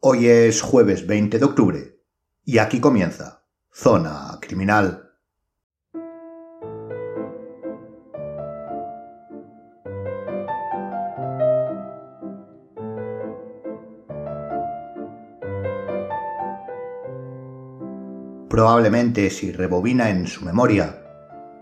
Hoy 0.00 0.28
es 0.28 0.62
jueves 0.62 1.08
20 1.08 1.40
de 1.40 1.44
octubre 1.44 1.98
y 2.44 2.58
aquí 2.58 2.78
comienza 2.78 3.42
Zona 3.72 4.38
Criminal. 4.40 5.10
Probablemente 18.48 19.30
si 19.30 19.50
rebobina 19.50 20.10
en 20.10 20.28
su 20.28 20.44
memoria, 20.44 21.02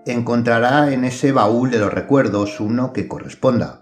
encontrará 0.05 0.93
en 0.93 1.05
ese 1.05 1.33
baúl 1.33 1.71
de 1.71 1.79
los 1.79 1.91
recuerdos 1.91 2.61
uno 2.61 2.93
que 2.93 3.09
corresponda. 3.09 3.81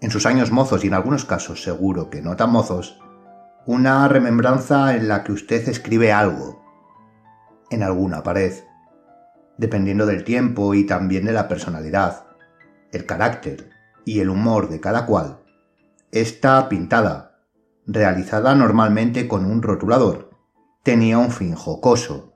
En 0.00 0.10
sus 0.10 0.24
años 0.24 0.50
mozos 0.50 0.82
y 0.82 0.86
en 0.86 0.94
algunos 0.94 1.26
casos 1.26 1.62
seguro 1.62 2.08
que 2.08 2.22
no 2.22 2.36
tan 2.36 2.50
mozos, 2.52 2.98
una 3.66 4.06
remembranza 4.06 4.94
en 4.94 5.08
la 5.08 5.24
que 5.24 5.32
usted 5.32 5.68
escribe 5.68 6.12
algo, 6.12 6.62
en 7.68 7.82
alguna 7.82 8.22
pared, 8.22 8.52
dependiendo 9.58 10.06
del 10.06 10.22
tiempo 10.22 10.72
y 10.74 10.84
también 10.84 11.24
de 11.24 11.32
la 11.32 11.48
personalidad, 11.48 12.26
el 12.92 13.06
carácter 13.06 13.70
y 14.04 14.20
el 14.20 14.30
humor 14.30 14.68
de 14.68 14.78
cada 14.78 15.04
cual. 15.04 15.40
Está 16.12 16.68
pintada, 16.68 17.40
realizada 17.86 18.54
normalmente 18.54 19.26
con 19.26 19.44
un 19.44 19.60
rotulador, 19.62 20.30
tenía 20.84 21.18
un 21.18 21.32
fin 21.32 21.56
jocoso, 21.56 22.34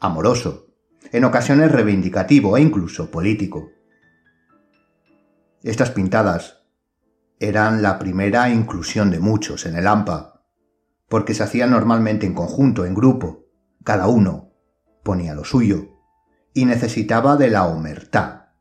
amoroso, 0.00 0.66
en 1.12 1.24
ocasiones 1.24 1.70
reivindicativo 1.70 2.56
e 2.56 2.60
incluso 2.60 3.08
político. 3.08 3.70
Estas 5.62 5.90
pintadas 5.90 6.64
eran 7.38 7.82
la 7.82 8.00
primera 8.00 8.50
inclusión 8.50 9.12
de 9.12 9.20
muchos 9.20 9.64
en 9.64 9.76
el 9.76 9.86
AMPA, 9.86 10.31
porque 11.12 11.34
se 11.34 11.42
hacían 11.42 11.72
normalmente 11.72 12.24
en 12.24 12.32
conjunto, 12.32 12.86
en 12.86 12.94
grupo, 12.94 13.44
cada 13.84 14.06
uno 14.06 14.54
ponía 15.02 15.34
lo 15.34 15.44
suyo, 15.44 16.00
y 16.54 16.64
necesitaba 16.64 17.36
de 17.36 17.50
la 17.50 17.66
omertá, 17.66 18.54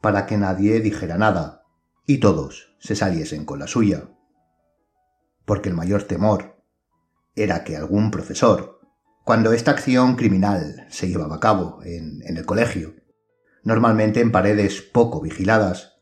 para 0.00 0.24
que 0.24 0.38
nadie 0.38 0.80
dijera 0.80 1.18
nada, 1.18 1.66
y 2.06 2.16
todos 2.16 2.74
se 2.78 2.96
saliesen 2.96 3.44
con 3.44 3.58
la 3.58 3.66
suya. 3.66 4.08
Porque 5.44 5.68
el 5.68 5.74
mayor 5.74 6.04
temor 6.04 6.64
era 7.36 7.62
que 7.62 7.76
algún 7.76 8.10
profesor 8.10 8.80
cuando 9.22 9.52
esta 9.52 9.72
acción 9.72 10.16
criminal 10.16 10.86
se 10.88 11.08
llevaba 11.08 11.36
a 11.36 11.40
cabo 11.40 11.80
en, 11.84 12.22
el 12.24 12.46
colegio, 12.46 12.94
normalmente 13.64 14.22
en 14.22 14.32
paredes 14.32 14.80
poco 14.80 15.20
vigiladas, 15.20 15.98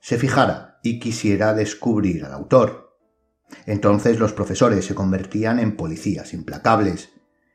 se 0.00 0.18
fijara 0.18 0.80
y 0.82 0.98
quisiera 0.98 1.54
descubrir 1.54 2.24
al 2.24 2.32
autor. 2.32 2.83
Entonces 3.66 4.18
los 4.18 4.32
profesores 4.32 4.84
se 4.86 4.94
convertían 4.94 5.58
en 5.58 5.76
policías 5.76 6.34
implacables, 6.34 7.10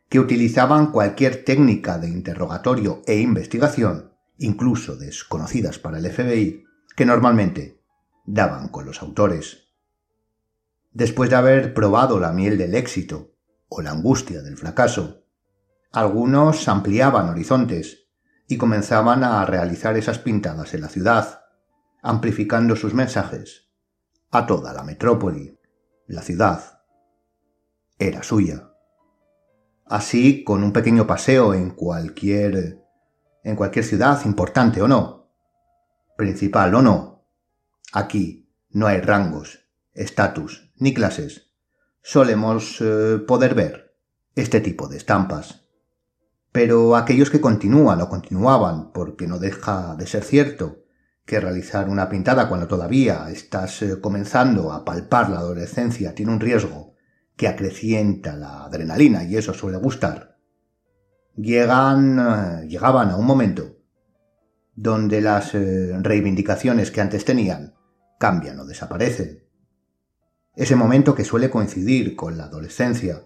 que 0.09 0.19
utilizaban 0.19 0.91
cualquier 0.91 1.43
técnica 1.43 1.99
de 1.99 2.09
interrogatorio 2.09 3.01
e 3.05 3.19
investigación, 3.19 4.13
incluso 4.37 4.95
desconocidas 4.95 5.77
para 5.77 5.99
el 5.99 6.11
FBI, 6.11 6.65
que 6.95 7.05
normalmente 7.05 7.81
daban 8.25 8.69
con 8.69 8.85
los 8.85 9.01
autores. 9.01 9.69
Después 10.91 11.29
de 11.29 11.35
haber 11.35 11.73
probado 11.73 12.19
la 12.19 12.31
miel 12.33 12.57
del 12.57 12.73
éxito 12.73 13.35
o 13.69 13.81
la 13.81 13.91
angustia 13.91 14.41
del 14.41 14.57
fracaso. 14.57 15.23
Algunos 15.91 16.67
ampliaban 16.67 17.29
horizontes 17.29 18.07
y 18.47 18.57
comenzaban 18.57 19.23
a 19.23 19.45
realizar 19.45 19.95
esas 19.95 20.17
pintadas 20.17 20.73
en 20.73 20.81
la 20.81 20.89
ciudad, 20.89 21.43
amplificando 22.01 22.75
sus 22.75 22.93
mensajes 22.93 23.69
a 24.31 24.45
toda 24.45 24.73
la 24.73 24.83
metrópoli. 24.83 25.58
La 26.09 26.23
ciudad 26.23 26.81
era 27.99 28.23
suya. 28.23 28.73
Así, 29.85 30.43
con 30.43 30.63
un 30.63 30.73
pequeño 30.73 31.05
paseo 31.05 31.53
en 31.53 31.69
cualquier 31.69 32.83
en 33.43 33.55
cualquier 33.55 33.85
ciudad, 33.85 34.19
importante 34.25 34.81
o 34.81 34.87
no, 34.87 35.29
principal 36.17 36.73
o 36.73 36.81
no, 36.81 37.27
aquí 37.93 38.51
no 38.71 38.87
hay 38.87 39.01
rangos, 39.01 39.69
estatus 39.93 40.71
ni 40.77 40.95
clases 40.95 41.51
solemos 42.01 42.81
eh, 42.81 43.19
poder 43.27 43.53
ver 43.53 43.95
este 44.33 44.61
tipo 44.61 44.87
de 44.87 44.97
estampas. 44.97 45.67
Pero 46.51 46.95
aquellos 46.95 47.29
que 47.29 47.39
continúan 47.39 48.01
o 48.01 48.09
continuaban, 48.09 48.91
porque 48.93 49.27
no 49.27 49.37
deja 49.37 49.95
de 49.95 50.07
ser 50.07 50.23
cierto 50.23 50.78
que 51.29 51.39
realizar 51.39 51.87
una 51.87 52.09
pintada 52.09 52.49
cuando 52.49 52.67
todavía 52.67 53.29
estás 53.29 53.83
eh, 53.83 54.01
comenzando 54.01 54.73
a 54.73 54.83
palpar 54.83 55.29
la 55.29 55.37
adolescencia 55.37 56.15
tiene 56.15 56.31
un 56.31 56.39
riesgo 56.39 56.95
que 57.37 57.47
acrecienta 57.47 58.35
la 58.35 58.65
adrenalina 58.65 59.23
y 59.23 59.37
eso 59.37 59.53
suele 59.53 59.77
gustar, 59.77 60.39
llegan, 61.35 62.19
eh, 62.19 62.67
llegaban 62.67 63.11
a 63.11 63.15
un 63.15 63.25
momento 63.25 63.77
donde 64.75 65.21
las 65.21 65.51
reivindicaciones 65.53 66.89
que 66.89 67.01
antes 67.01 67.25
tenían 67.25 67.75
cambian 68.17 68.59
o 68.59 68.65
desaparecen 68.65 69.49
ese 70.59 70.75
momento 70.75 71.15
que 71.15 71.23
suele 71.23 71.49
coincidir 71.49 72.17
con 72.17 72.37
la 72.37 72.43
adolescencia. 72.43 73.23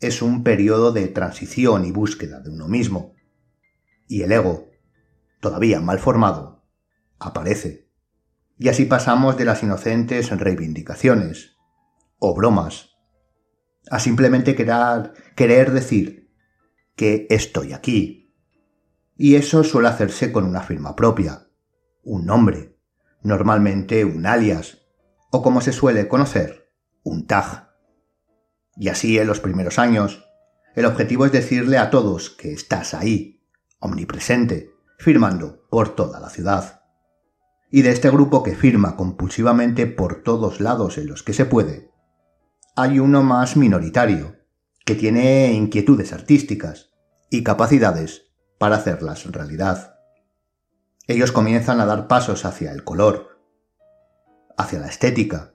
Es 0.00 0.22
un 0.22 0.42
periodo 0.42 0.90
de 0.90 1.06
transición 1.06 1.84
y 1.84 1.92
búsqueda 1.92 2.40
de 2.40 2.50
uno 2.50 2.66
mismo. 2.66 3.14
Y 4.08 4.22
el 4.22 4.32
ego, 4.32 4.68
todavía 5.40 5.80
mal 5.80 6.00
formado, 6.00 6.51
aparece. 7.22 7.90
Y 8.58 8.68
así 8.68 8.84
pasamos 8.84 9.36
de 9.36 9.44
las 9.44 9.62
inocentes 9.62 10.30
reivindicaciones 10.30 11.56
o 12.18 12.34
bromas 12.34 12.90
a 13.90 13.98
simplemente 13.98 14.54
querer, 14.54 15.12
querer 15.34 15.72
decir 15.72 16.30
que 16.96 17.26
estoy 17.30 17.72
aquí. 17.72 18.34
Y 19.16 19.34
eso 19.34 19.64
suele 19.64 19.88
hacerse 19.88 20.32
con 20.32 20.44
una 20.44 20.62
firma 20.62 20.94
propia, 20.96 21.48
un 22.02 22.26
nombre, 22.26 22.78
normalmente 23.22 24.04
un 24.04 24.26
alias, 24.26 24.78
o 25.30 25.42
como 25.42 25.60
se 25.60 25.72
suele 25.72 26.08
conocer, 26.08 26.70
un 27.02 27.26
tag. 27.26 27.70
Y 28.76 28.88
así 28.88 29.18
en 29.18 29.26
los 29.26 29.40
primeros 29.40 29.78
años, 29.78 30.24
el 30.74 30.86
objetivo 30.86 31.26
es 31.26 31.32
decirle 31.32 31.78
a 31.78 31.90
todos 31.90 32.30
que 32.30 32.52
estás 32.52 32.94
ahí, 32.94 33.44
omnipresente, 33.78 34.70
firmando 34.98 35.66
por 35.68 35.94
toda 35.94 36.20
la 36.20 36.30
ciudad. 36.30 36.81
Y 37.74 37.80
de 37.80 37.90
este 37.90 38.10
grupo 38.10 38.42
que 38.42 38.54
firma 38.54 38.96
compulsivamente 38.96 39.86
por 39.86 40.22
todos 40.22 40.60
lados 40.60 40.98
en 40.98 41.08
los 41.08 41.22
que 41.22 41.32
se 41.32 41.46
puede, 41.46 41.90
hay 42.76 42.98
uno 42.98 43.22
más 43.22 43.56
minoritario, 43.56 44.36
que 44.84 44.94
tiene 44.94 45.52
inquietudes 45.52 46.12
artísticas 46.12 46.90
y 47.30 47.42
capacidades 47.42 48.28
para 48.58 48.76
hacerlas 48.76 49.24
realidad. 49.32 49.96
Ellos 51.06 51.32
comienzan 51.32 51.80
a 51.80 51.86
dar 51.86 52.08
pasos 52.08 52.44
hacia 52.44 52.72
el 52.72 52.84
color, 52.84 53.40
hacia 54.58 54.78
la 54.78 54.88
estética, 54.88 55.54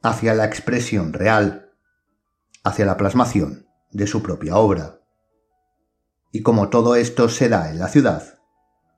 hacia 0.00 0.34
la 0.34 0.44
expresión 0.44 1.12
real, 1.12 1.72
hacia 2.62 2.86
la 2.86 2.96
plasmación 2.96 3.66
de 3.90 4.06
su 4.06 4.22
propia 4.22 4.56
obra. 4.56 5.00
Y 6.30 6.42
como 6.42 6.68
todo 6.68 6.94
esto 6.94 7.28
se 7.28 7.48
da 7.48 7.68
en 7.70 7.80
la 7.80 7.88
ciudad, 7.88 8.38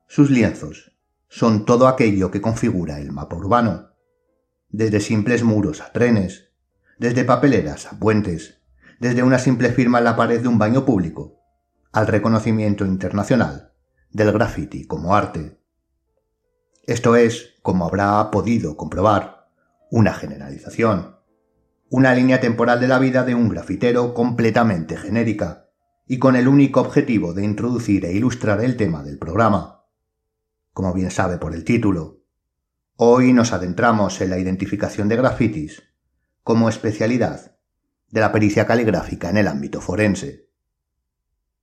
sus 0.06 0.30
lienzos 0.30 0.93
son 1.34 1.64
todo 1.64 1.88
aquello 1.88 2.30
que 2.30 2.40
configura 2.40 3.00
el 3.00 3.10
mapa 3.10 3.34
urbano, 3.34 3.90
desde 4.68 5.00
simples 5.00 5.42
muros 5.42 5.80
a 5.80 5.90
trenes, 5.90 6.52
desde 6.96 7.24
papeleras 7.24 7.92
a 7.92 7.98
puentes, 7.98 8.62
desde 9.00 9.24
una 9.24 9.40
simple 9.40 9.70
firma 9.70 9.98
en 9.98 10.04
la 10.04 10.14
pared 10.14 10.40
de 10.40 10.46
un 10.46 10.58
baño 10.58 10.84
público, 10.84 11.40
al 11.90 12.06
reconocimiento 12.06 12.86
internacional 12.86 13.72
del 14.12 14.30
graffiti 14.30 14.86
como 14.86 15.16
arte. 15.16 15.58
Esto 16.84 17.16
es, 17.16 17.56
como 17.62 17.84
habrá 17.84 18.30
podido 18.30 18.76
comprobar, 18.76 19.48
una 19.90 20.14
generalización, 20.14 21.16
una 21.90 22.14
línea 22.14 22.38
temporal 22.38 22.78
de 22.78 22.86
la 22.86 23.00
vida 23.00 23.24
de 23.24 23.34
un 23.34 23.48
grafitero 23.48 24.14
completamente 24.14 24.96
genérica 24.96 25.68
y 26.06 26.20
con 26.20 26.36
el 26.36 26.46
único 26.46 26.80
objetivo 26.80 27.34
de 27.34 27.42
introducir 27.42 28.04
e 28.04 28.12
ilustrar 28.12 28.62
el 28.62 28.76
tema 28.76 29.02
del 29.02 29.18
programa. 29.18 29.83
Como 30.74 30.92
bien 30.92 31.12
sabe 31.12 31.38
por 31.38 31.54
el 31.54 31.62
título, 31.62 32.24
hoy 32.96 33.32
nos 33.32 33.52
adentramos 33.52 34.20
en 34.20 34.30
la 34.30 34.38
identificación 34.38 35.08
de 35.08 35.14
grafitis 35.14 35.84
como 36.42 36.68
especialidad 36.68 37.56
de 38.08 38.20
la 38.20 38.32
pericia 38.32 38.66
caligráfica 38.66 39.30
en 39.30 39.36
el 39.36 39.46
ámbito 39.46 39.80
forense. 39.80 40.50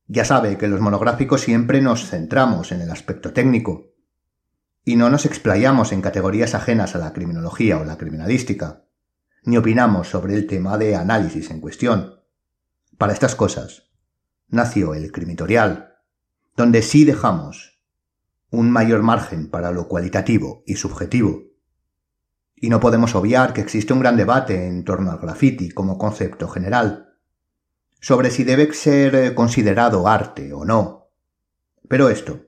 Ya 0.06 0.24
sabe 0.24 0.56
que 0.56 0.66
los 0.66 0.80
monográficos 0.80 1.42
siempre 1.42 1.82
nos 1.82 2.08
centramos 2.08 2.72
en 2.72 2.80
el 2.80 2.90
aspecto 2.90 3.34
técnico, 3.34 3.92
y 4.82 4.96
no 4.96 5.10
nos 5.10 5.26
explayamos 5.26 5.92
en 5.92 6.00
categorías 6.00 6.54
ajenas 6.54 6.96
a 6.96 6.98
la 6.98 7.12
criminología 7.12 7.76
o 7.76 7.84
la 7.84 7.98
criminalística, 7.98 8.86
ni 9.44 9.58
opinamos 9.58 10.08
sobre 10.08 10.34
el 10.34 10.46
tema 10.46 10.78
de 10.78 10.96
análisis 10.96 11.50
en 11.50 11.60
cuestión. 11.60 12.14
Para 12.96 13.12
estas 13.12 13.34
cosas 13.34 13.90
nació 14.48 14.94
el 14.94 15.12
crimitorial, 15.12 15.96
donde 16.56 16.80
sí 16.80 17.04
dejamos 17.04 17.71
un 18.52 18.70
mayor 18.70 19.02
margen 19.02 19.48
para 19.48 19.72
lo 19.72 19.88
cualitativo 19.88 20.62
y 20.66 20.76
subjetivo. 20.76 21.44
Y 22.54 22.68
no 22.68 22.80
podemos 22.80 23.14
obviar 23.14 23.54
que 23.54 23.62
existe 23.62 23.94
un 23.94 24.00
gran 24.00 24.16
debate 24.16 24.68
en 24.68 24.84
torno 24.84 25.10
al 25.10 25.18
graffiti 25.18 25.70
como 25.70 25.96
concepto 25.98 26.46
general, 26.48 27.16
sobre 27.98 28.30
si 28.30 28.44
debe 28.44 28.72
ser 28.74 29.14
eh, 29.14 29.34
considerado 29.34 30.06
arte 30.06 30.52
o 30.52 30.66
no. 30.66 31.08
Pero 31.88 32.10
esto 32.10 32.46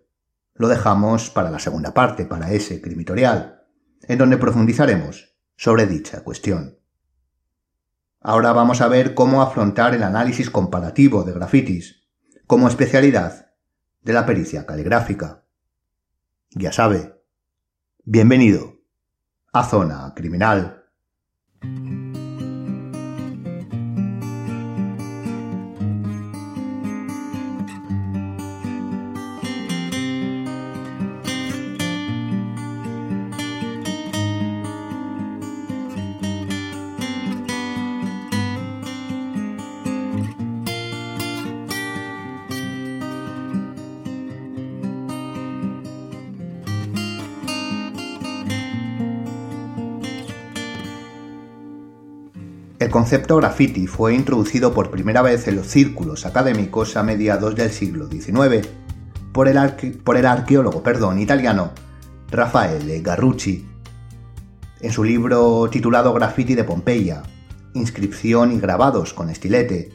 lo 0.54 0.68
dejamos 0.68 1.30
para 1.30 1.50
la 1.50 1.58
segunda 1.58 1.94
parte, 1.94 2.26
para 2.26 2.52
ese 2.52 2.82
crimitorial, 2.82 3.62
en 4.02 4.18
donde 4.18 4.36
profundizaremos 4.36 5.34
sobre 5.56 5.86
dicha 5.86 6.22
cuestión. 6.22 6.78
Ahora 8.20 8.52
vamos 8.52 8.82
a 8.82 8.88
ver 8.88 9.14
cómo 9.14 9.40
afrontar 9.40 9.94
el 9.94 10.02
análisis 10.02 10.50
comparativo 10.50 11.24
de 11.24 11.32
grafitis 11.32 12.08
como 12.46 12.68
especialidad 12.68 13.52
de 14.02 14.12
la 14.12 14.26
pericia 14.26 14.66
caligráfica. 14.66 15.43
Ya 16.56 16.70
sabe, 16.70 17.12
bienvenido 18.04 18.76
a 19.52 19.64
Zona 19.64 20.12
Criminal. 20.14 20.83
El 52.84 52.90
concepto 52.90 53.38
graffiti 53.38 53.86
fue 53.86 54.14
introducido 54.14 54.74
por 54.74 54.90
primera 54.90 55.22
vez 55.22 55.48
en 55.48 55.56
los 55.56 55.68
círculos 55.68 56.26
académicos 56.26 56.98
a 56.98 57.02
mediados 57.02 57.54
del 57.54 57.70
siglo 57.70 58.10
XIX 58.10 58.68
por 59.32 59.48
el, 59.48 59.56
arqueólogo 59.56 60.82
italiano 61.18 61.72
Raffaele 62.30 63.00
Garrucci. 63.00 63.66
En 64.82 64.92
su 64.92 65.02
libro 65.02 65.70
titulado 65.70 66.12
Graffiti 66.12 66.54
de 66.54 66.64
Pompeya, 66.64 67.22
inscripción 67.72 68.52
y 68.52 68.60
grabados 68.60 69.14
con 69.14 69.30
estilete, 69.30 69.90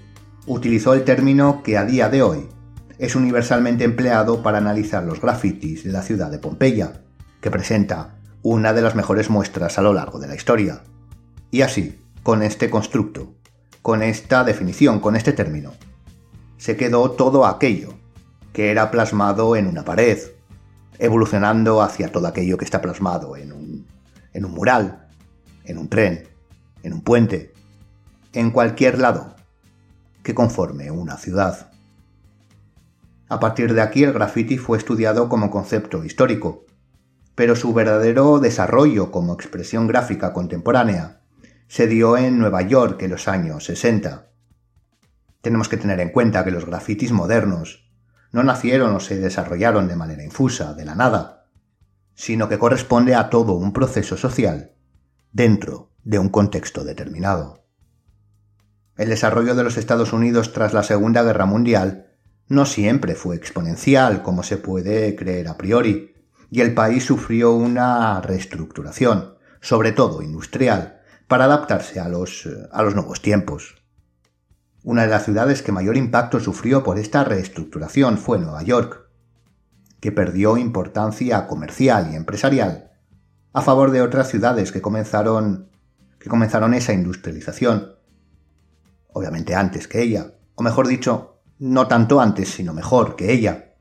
utilizó 0.47 0.95
el 0.95 1.03
término 1.03 1.62
que 1.62 1.77
a 1.77 1.86
día 1.86 2.09
de 2.09 2.24
hoy 2.24 2.47
es 2.97 3.15
universalmente 3.15 3.83
empleado 3.83 4.41
para 4.41 4.57
analizar 4.57 5.03
los 5.03 5.21
grafitis 5.21 5.83
de 5.83 5.91
la 5.91 6.01
ciudad 6.01 6.31
de 6.31 6.39
Pompeya, 6.39 7.03
que 7.39 7.51
presenta 7.51 8.15
una 8.41 8.74
de 8.74 8.81
las 8.81 8.95
mejores 8.95 9.30
muestras 9.30 9.77
a 9.77 9.83
lo 9.83 9.94
largo 9.94 10.18
de 10.18 10.27
la 10.27 10.33
historia. 10.33 10.81
Y 11.51 11.62
así, 11.62 12.00
con 12.24 12.44
este 12.44 12.69
constructo, 12.69 13.33
con 13.81 14.04
esta 14.04 14.44
definición, 14.44 15.00
con 15.00 15.16
este 15.16 15.33
término. 15.33 15.74
Se 16.57 16.75
quedó 16.75 17.12
todo 17.12 17.45
aquello 17.45 17.94
que 18.54 18.71
era 18.71 18.92
plasmado 18.92 19.56
en 19.56 19.68
una 19.68 19.86
pared, 19.86 20.19
evolucionando 20.98 21.81
hacia 21.81 22.12
todo 22.12 22.27
aquello 22.27 22.57
que 22.57 22.66
está 22.66 22.81
plasmado 22.81 23.38
en 23.38 23.54
un, 23.54 23.86
mural, 24.51 25.07
en 25.63 25.77
un 25.77 25.89
tren, 25.89 26.27
en 26.83 26.94
un 26.94 27.01
puente, 27.01 27.54
en 28.33 28.51
cualquier 28.51 29.00
lado 29.00 29.36
que 30.24 30.36
conforme 30.36 30.92
una 30.92 31.18
ciudad. 31.18 31.72
A 33.30 33.39
partir 33.39 33.74
de 33.74 33.81
aquí 33.81 34.04
el 34.04 34.12
graffiti 34.12 34.57
fue 34.57 34.77
estudiado 34.77 35.30
como 35.30 35.51
concepto 35.51 36.04
histórico, 36.04 36.65
pero 37.36 37.56
su 37.56 37.74
verdadero 37.74 38.39
desarrollo 38.39 39.12
como 39.12 39.33
expresión 39.33 39.88
gráfica 39.88 40.33
contemporánea 40.33 41.19
se 41.69 41.86
dio 41.86 42.18
en 42.18 42.39
Nueva 42.39 42.63
York 42.63 43.04
en 43.04 43.12
los 43.12 43.27
años 43.27 43.66
60. 43.66 44.31
Tenemos 45.42 45.69
que 45.69 45.77
tener 45.77 46.00
en 46.00 46.10
cuenta 46.10 46.44
que 46.44 46.50
los 46.50 46.66
grafitis 46.66 47.12
modernos 47.12 47.88
no 48.31 48.44
nacieron 48.44 48.95
o 48.95 49.00
se 49.00 49.19
desarrollaron 49.19 49.88
de 49.88 49.95
manera 49.95 50.24
infusa, 50.24 50.74
de 50.74 50.83
la 50.83 50.95
nada, 50.95 51.45
sino 52.16 52.50
que 52.50 52.57
corresponde 52.57 53.13
a 53.13 53.30
todo 53.30 53.54
un 53.54 53.71
proceso 53.71 54.18
social 54.18 54.71
dentro 55.31 55.92
de 56.04 56.18
un 56.18 56.30
contexto 56.30 56.83
determinado. 56.83 57.63
El 58.98 59.10
desarrollo 59.10 59.54
de 59.54 59.63
los 59.63 59.77
Estados 59.77 60.12
Unidos 60.12 60.54
tras 60.54 60.74
la 60.74 60.81
Segunda 60.81 61.22
Guerra 61.22 61.45
Mundial 61.45 62.07
no 62.48 62.65
siempre 62.65 63.13
fue 63.13 63.36
exponencial 63.36 64.24
como 64.24 64.42
se 64.42 64.57
puede 64.57 65.15
creer 65.15 65.48
a 65.48 65.56
priori, 65.56 66.15
y 66.50 66.62
el 66.62 66.74
país 66.74 67.06
sufrió 67.06 67.54
una 67.54 68.19
reestructuración, 68.22 69.36
sobre 69.62 69.92
todo 69.92 70.24
industrial, 70.24 70.99
para 71.30 71.46
adaptarse 71.46 72.00
a 72.00 72.10
los, 72.10 72.48
eh, 72.48 72.68
a 72.72 72.81
los 72.81 72.96
nuevos 72.96 73.22
tiempos. 73.22 73.76
Una 74.84 75.04
de 75.04 75.10
las 75.10 75.24
ciudades 75.24 75.62
que 75.62 75.72
mayor 75.72 75.96
impacto 75.96 76.40
sufrió 76.40 76.84
por 76.84 76.98
esta 76.98 77.24
reestructuración 77.24 78.18
fue 78.18 78.40
Nueva 78.40 78.64
York, 78.64 79.08
que 80.00 80.12
perdió 80.12 80.58
importancia 80.58 81.46
comercial 81.46 82.10
y 82.12 82.16
empresarial 82.16 82.92
a 83.54 83.62
favor 83.62 83.92
de 83.92 84.02
otras 84.02 84.30
ciudades 84.30 84.72
que 84.72 84.81
comenzaron, 84.81 85.70
que 86.18 86.30
comenzaron 86.30 86.74
esa 86.74 86.94
industrialización, 86.94 87.94
obviamente 89.14 89.54
antes 89.54 89.88
que 89.88 90.02
ella, 90.02 90.34
o 90.56 90.64
mejor 90.64 90.88
dicho, 90.88 91.42
no 91.60 91.88
tanto 91.88 92.22
antes, 92.22 92.50
sino 92.50 92.74
mejor 92.74 93.16
que 93.16 93.32
ella, 93.32 93.75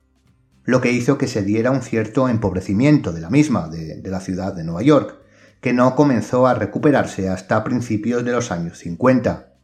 lo 0.64 0.82
que 0.82 0.92
hizo 0.92 1.16
que 1.16 1.28
se 1.28 1.42
diera 1.42 1.70
un 1.70 1.80
cierto 1.80 2.28
empobrecimiento 2.28 3.12
de 3.12 3.20
la 3.22 3.30
misma, 3.30 3.68
de 3.68 4.02
la 4.04 4.20
ciudad 4.20 4.52
de 4.52 4.64
Nueva 4.64 4.82
York, 4.82 5.18
que 5.60 5.72
no 5.72 5.96
comenzó 5.96 6.46
a 6.46 6.54
recuperarse 6.54 7.28
hasta 7.28 7.64
principios 7.64 8.24
de 8.24 8.32
los 8.32 8.52
años 8.52 8.78
50, 8.78 9.54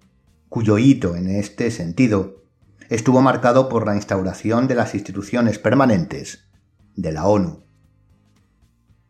cuyo 0.48 0.78
hito 0.78 1.16
en 1.16 1.28
este 1.28 1.70
sentido 1.70 2.44
estuvo 2.88 3.22
marcado 3.22 3.68
por 3.68 3.86
la 3.86 3.94
instauración 3.94 4.66
de 4.68 4.74
las 4.74 4.94
instituciones 4.94 5.58
permanentes 5.58 6.48
de 6.96 7.12
la 7.12 7.26
ONU. 7.26 7.64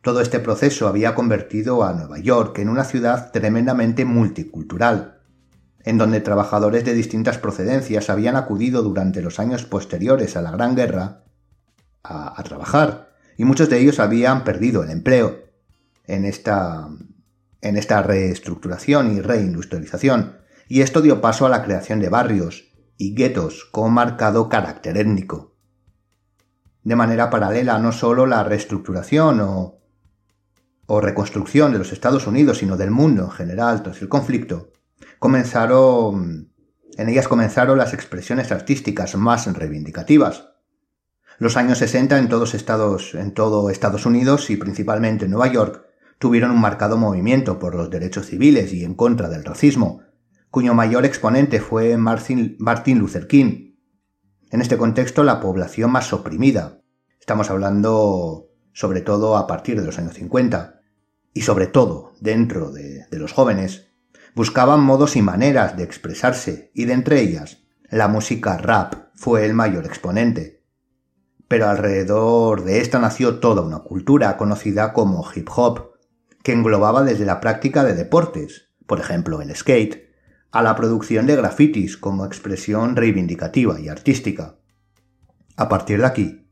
Todo 0.00 0.20
este 0.20 0.38
proceso 0.38 0.86
había 0.86 1.14
convertido 1.14 1.82
a 1.82 1.94
Nueva 1.94 2.18
York 2.18 2.58
en 2.58 2.68
una 2.68 2.84
ciudad 2.84 3.32
tremendamente 3.32 4.04
multicultural, 4.04 5.22
en 5.82 5.96
donde 5.98 6.20
trabajadores 6.20 6.84
de 6.84 6.94
distintas 6.94 7.38
procedencias 7.38 8.10
habían 8.10 8.36
acudido 8.36 8.82
durante 8.82 9.22
los 9.22 9.40
años 9.40 9.64
posteriores 9.64 10.36
a 10.36 10.42
la 10.42 10.50
Gran 10.50 10.76
Guerra 10.76 11.24
a, 12.02 12.38
a 12.38 12.42
trabajar, 12.42 13.14
y 13.36 13.44
muchos 13.44 13.70
de 13.70 13.80
ellos 13.80 13.98
habían 13.98 14.44
perdido 14.44 14.82
el 14.82 14.90
empleo 14.90 15.44
en 16.06 16.24
esta, 16.24 16.88
en 17.60 17.76
esta 17.76 18.02
reestructuración 18.02 19.16
y 19.16 19.20
reindustrialización, 19.20 20.38
y 20.68 20.80
esto 20.80 21.00
dio 21.00 21.20
paso 21.20 21.46
a 21.46 21.48
la 21.48 21.62
creación 21.62 22.00
de 22.00 22.08
barrios 22.08 22.72
y 22.96 23.14
guetos 23.14 23.64
con 23.64 23.92
marcado 23.92 24.48
carácter 24.48 24.96
étnico. 24.96 25.56
De 26.82 26.96
manera 26.96 27.30
paralela, 27.30 27.78
no 27.78 27.92
solo 27.92 28.26
la 28.26 28.44
reestructuración 28.44 29.40
o, 29.40 29.80
o 30.86 31.00
reconstrucción 31.00 31.72
de 31.72 31.78
los 31.78 31.92
Estados 31.92 32.26
Unidos, 32.26 32.58
sino 32.58 32.76
del 32.76 32.90
mundo 32.90 33.24
en 33.24 33.30
general 33.30 33.82
tras 33.82 34.02
el 34.02 34.08
conflicto, 34.08 34.72
comenzaron, 35.18 36.52
en 36.96 37.08
ellas 37.08 37.28
comenzaron 37.28 37.78
las 37.78 37.94
expresiones 37.94 38.52
artísticas 38.52 39.16
más 39.16 39.50
reivindicativas, 39.52 40.50
los 41.38 41.56
años 41.56 41.78
60 41.78 42.18
en 42.18 42.28
todos 42.28 42.54
Estados, 42.54 43.14
en 43.14 43.32
todo 43.34 43.70
Estados 43.70 44.06
Unidos 44.06 44.50
y 44.50 44.56
principalmente 44.56 45.24
en 45.24 45.32
Nueva 45.32 45.48
York 45.48 45.84
tuvieron 46.18 46.50
un 46.50 46.60
marcado 46.60 46.96
movimiento 46.96 47.58
por 47.58 47.74
los 47.74 47.90
derechos 47.90 48.26
civiles 48.26 48.72
y 48.72 48.84
en 48.84 48.94
contra 48.94 49.28
del 49.28 49.44
racismo, 49.44 50.02
cuyo 50.50 50.74
mayor 50.74 51.04
exponente 51.04 51.60
fue 51.60 51.96
Martin, 51.96 52.56
Luther 52.98 53.26
King. 53.26 53.74
En 54.50 54.60
este 54.60 54.76
contexto, 54.76 55.24
la 55.24 55.40
población 55.40 55.90
más 55.90 56.12
oprimida, 56.12 56.80
estamos 57.18 57.50
hablando 57.50 58.50
sobre 58.72 59.00
todo 59.00 59.36
a 59.36 59.46
partir 59.46 59.80
de 59.80 59.86
los 59.86 59.98
años 59.98 60.14
50, 60.14 60.80
y 61.32 61.42
sobre 61.42 61.66
todo 61.66 62.12
dentro 62.20 62.70
de, 62.70 63.06
de 63.10 63.18
los 63.18 63.32
jóvenes, 63.32 63.88
buscaban 64.34 64.80
modos 64.80 65.16
y 65.16 65.22
maneras 65.22 65.76
de 65.76 65.82
expresarse, 65.82 66.70
y 66.74 66.84
de 66.84 66.92
entre 66.92 67.20
ellas, 67.20 67.64
la 67.90 68.08
música 68.08 68.56
rap 68.58 68.94
fue 69.14 69.44
el 69.46 69.54
mayor 69.54 69.86
exponente. 69.86 70.62
Pero 71.48 71.68
alrededor 71.68 72.64
de 72.64 72.80
esta 72.80 72.98
nació 72.98 73.38
toda 73.38 73.62
una 73.62 73.80
cultura 73.80 74.36
conocida 74.36 74.92
como 74.92 75.24
hip 75.34 75.48
hop, 75.54 75.93
que 76.44 76.52
englobaba 76.52 77.02
desde 77.02 77.24
la 77.24 77.40
práctica 77.40 77.82
de 77.84 77.94
deportes, 77.94 78.68
por 78.86 79.00
ejemplo 79.00 79.40
el 79.40 79.56
skate, 79.56 80.12
a 80.52 80.62
la 80.62 80.76
producción 80.76 81.26
de 81.26 81.36
grafitis 81.36 81.96
como 81.96 82.26
expresión 82.26 82.96
reivindicativa 82.96 83.80
y 83.80 83.88
artística. 83.88 84.56
A 85.56 85.68
partir 85.70 86.00
de 86.00 86.06
aquí, 86.06 86.46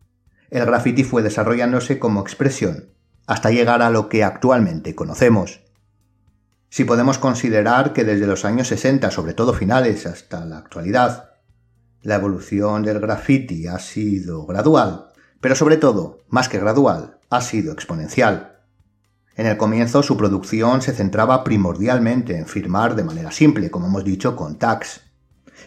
el 0.50 0.64
graffiti 0.64 1.04
fue 1.04 1.22
desarrollándose 1.22 1.98
como 1.98 2.22
expresión 2.22 2.94
hasta 3.26 3.50
llegar 3.50 3.82
a 3.82 3.90
lo 3.90 4.08
que 4.08 4.24
actualmente 4.24 4.94
conocemos. 4.94 5.60
Si 6.70 6.84
podemos 6.84 7.18
considerar 7.18 7.92
que 7.92 8.04
desde 8.04 8.26
los 8.26 8.46
años 8.46 8.68
60, 8.68 9.10
sobre 9.10 9.34
todo 9.34 9.52
finales 9.52 10.06
hasta 10.06 10.46
la 10.46 10.56
actualidad, 10.56 11.34
la 12.00 12.14
evolución 12.14 12.82
del 12.82 12.98
graffiti 12.98 13.66
ha 13.66 13.78
sido 13.78 14.46
gradual, 14.46 15.08
pero 15.42 15.54
sobre 15.54 15.76
todo, 15.76 16.20
más 16.28 16.48
que 16.48 16.58
gradual, 16.58 17.18
ha 17.28 17.42
sido 17.42 17.74
exponencial 17.74 18.51
En 19.34 19.46
el 19.46 19.56
comienzo 19.56 20.02
su 20.02 20.16
producción 20.16 20.82
se 20.82 20.92
centraba 20.92 21.42
primordialmente 21.42 22.36
en 22.36 22.46
firmar 22.46 22.94
de 22.94 23.04
manera 23.04 23.30
simple, 23.30 23.70
como 23.70 23.86
hemos 23.86 24.04
dicho, 24.04 24.36
con 24.36 24.58
tags, 24.58 25.00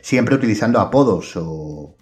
siempre 0.01 0.35
utilizando 0.35 0.79
apodos 0.79 1.33
o, 1.35 1.95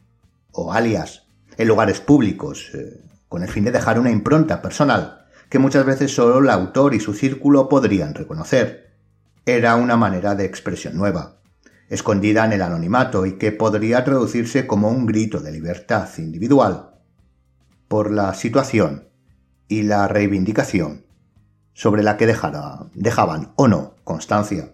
alias 0.71 1.23
en 1.57 1.67
lugares 1.67 2.01
públicos, 2.01 2.71
eh, 2.73 3.01
con 3.29 3.43
el 3.43 3.49
fin 3.49 3.63
de 3.63 3.71
dejar 3.71 3.99
una 3.99 4.11
impronta 4.11 4.61
personal 4.61 5.25
que 5.49 5.59
muchas 5.59 5.85
veces 5.85 6.13
solo 6.13 6.39
el 6.39 6.49
autor 6.49 6.95
y 6.95 6.99
su 6.99 7.13
círculo 7.13 7.69
podrían 7.69 8.15
reconocer. 8.15 8.97
Era 9.45 9.75
una 9.75 9.95
manera 9.95 10.35
de 10.35 10.45
expresión 10.45 10.97
nueva, 10.97 11.41
escondida 11.89 12.43
en 12.43 12.53
el 12.53 12.61
anonimato 12.61 13.25
y 13.25 13.33
que 13.37 13.51
podría 13.51 14.03
traducirse 14.03 14.65
como 14.65 14.89
un 14.89 15.05
grito 15.05 15.39
de 15.41 15.51
libertad 15.51 16.09
individual 16.17 16.95
por 17.87 18.11
la 18.11 18.33
situación 18.33 19.09
y 19.67 19.83
la 19.83 20.07
reivindicación 20.07 21.05
sobre 21.73 22.03
la 22.03 22.17
que 22.17 22.27
dejaban 22.27 23.53
o 23.55 23.67
no 23.67 23.95
constancia. 24.03 24.73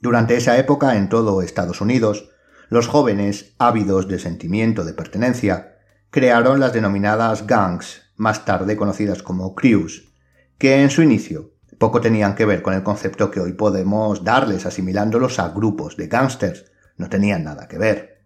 Durante 0.00 0.36
esa 0.36 0.58
época 0.58 0.96
en 0.96 1.08
todo 1.08 1.42
Estados 1.42 1.80
Unidos, 1.80 2.30
los 2.68 2.86
jóvenes, 2.88 3.54
ávidos 3.58 4.08
de 4.08 4.18
sentimiento 4.18 4.84
de 4.84 4.94
pertenencia, 4.94 5.78
crearon 6.10 6.60
las 6.60 6.72
denominadas 6.72 7.46
gangs, 7.46 8.02
más 8.16 8.44
tarde 8.44 8.76
conocidas 8.76 9.22
como 9.22 9.54
crews, 9.54 10.12
que 10.58 10.82
en 10.82 10.90
su 10.90 11.02
inicio 11.02 11.52
poco 11.80 12.02
tenían 12.02 12.34
que 12.34 12.44
ver 12.44 12.60
con 12.60 12.74
el 12.74 12.82
concepto 12.82 13.30
que 13.30 13.40
hoy 13.40 13.54
podemos 13.54 14.22
darles 14.22 14.66
asimilándolos 14.66 15.38
a 15.38 15.48
grupos 15.48 15.96
de 15.96 16.08
gángsters, 16.08 16.66
no 16.98 17.08
tenían 17.08 17.42
nada 17.42 17.68
que 17.68 17.78
ver. 17.78 18.20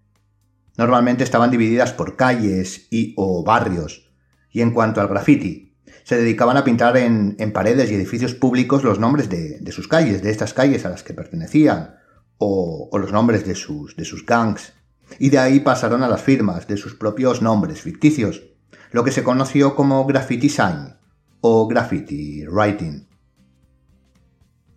Normalmente 0.77 1.23
estaban 1.23 1.53
divididas 1.53 1.93
por 1.93 2.17
calles 2.17 2.89
y 2.91 3.15
o 3.17 3.45
barrios, 3.45 4.13
y 4.51 4.61
en 4.61 4.73
cuanto 4.73 5.01
al 5.01 5.07
graffiti, 5.07 5.74
se 6.05 6.19
dedicaban 6.19 6.59
a 6.59 6.65
pintar 6.65 6.97
en, 6.99 7.37
paredes 7.53 7.91
y 7.91 7.95
edificios 7.95 8.35
públicos 8.35 8.85
los 8.85 8.99
nombres 9.01 9.31
de, 9.31 9.73
sus 9.73 9.89
calles, 9.89 10.23
de 10.23 10.31
estas 10.31 10.53
calles 10.53 10.85
a 10.85 10.91
las 10.91 11.03
que 11.03 11.15
pertenecían, 11.15 11.97
o, 12.37 12.91
los 12.99 13.11
nombres 13.11 13.47
de 13.47 13.55
sus, 13.55 13.97
de 13.97 14.05
sus 14.05 14.25
gangs. 14.27 14.75
Y 15.19 15.31
de 15.31 15.39
ahí 15.39 15.61
pasaron 15.61 16.03
a 16.03 16.09
las 16.09 16.23
firmas 16.23 16.69
de 16.69 16.77
sus 16.77 16.95
propios 16.95 17.41
nombres 17.41 17.81
ficticios, 17.81 18.43
lo 18.91 19.03
que 19.03 19.13
se 19.13 19.25
conoció 19.25 19.75
como 19.75 20.05
graffiti 20.05 20.51
sign 20.51 20.95
o 21.41 21.67
graffiti 21.67 22.47
writing. 22.47 23.09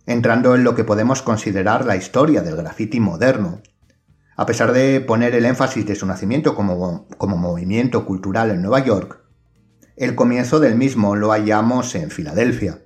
Entrando 0.06 0.54
en 0.54 0.64
lo 0.64 0.74
que 0.74 0.84
podemos 0.84 1.20
considerar 1.20 1.84
la 1.84 1.96
historia 1.96 2.40
del 2.40 2.56
graffiti 2.56 3.00
moderno, 3.00 3.60
a 4.34 4.46
pesar 4.46 4.72
de 4.72 5.02
poner 5.02 5.34
el 5.34 5.44
énfasis 5.44 5.84
de 5.84 5.94
su 5.94 6.06
nacimiento 6.06 6.54
como, 6.54 7.06
como 7.18 7.36
movimiento 7.36 8.06
cultural 8.06 8.50
en 8.50 8.62
Nueva 8.62 8.82
York, 8.82 9.27
el 9.98 10.14
comienzo 10.14 10.60
del 10.60 10.76
mismo 10.76 11.16
lo 11.16 11.30
hallamos 11.30 11.94
en 11.94 12.10
Filadelfia. 12.10 12.78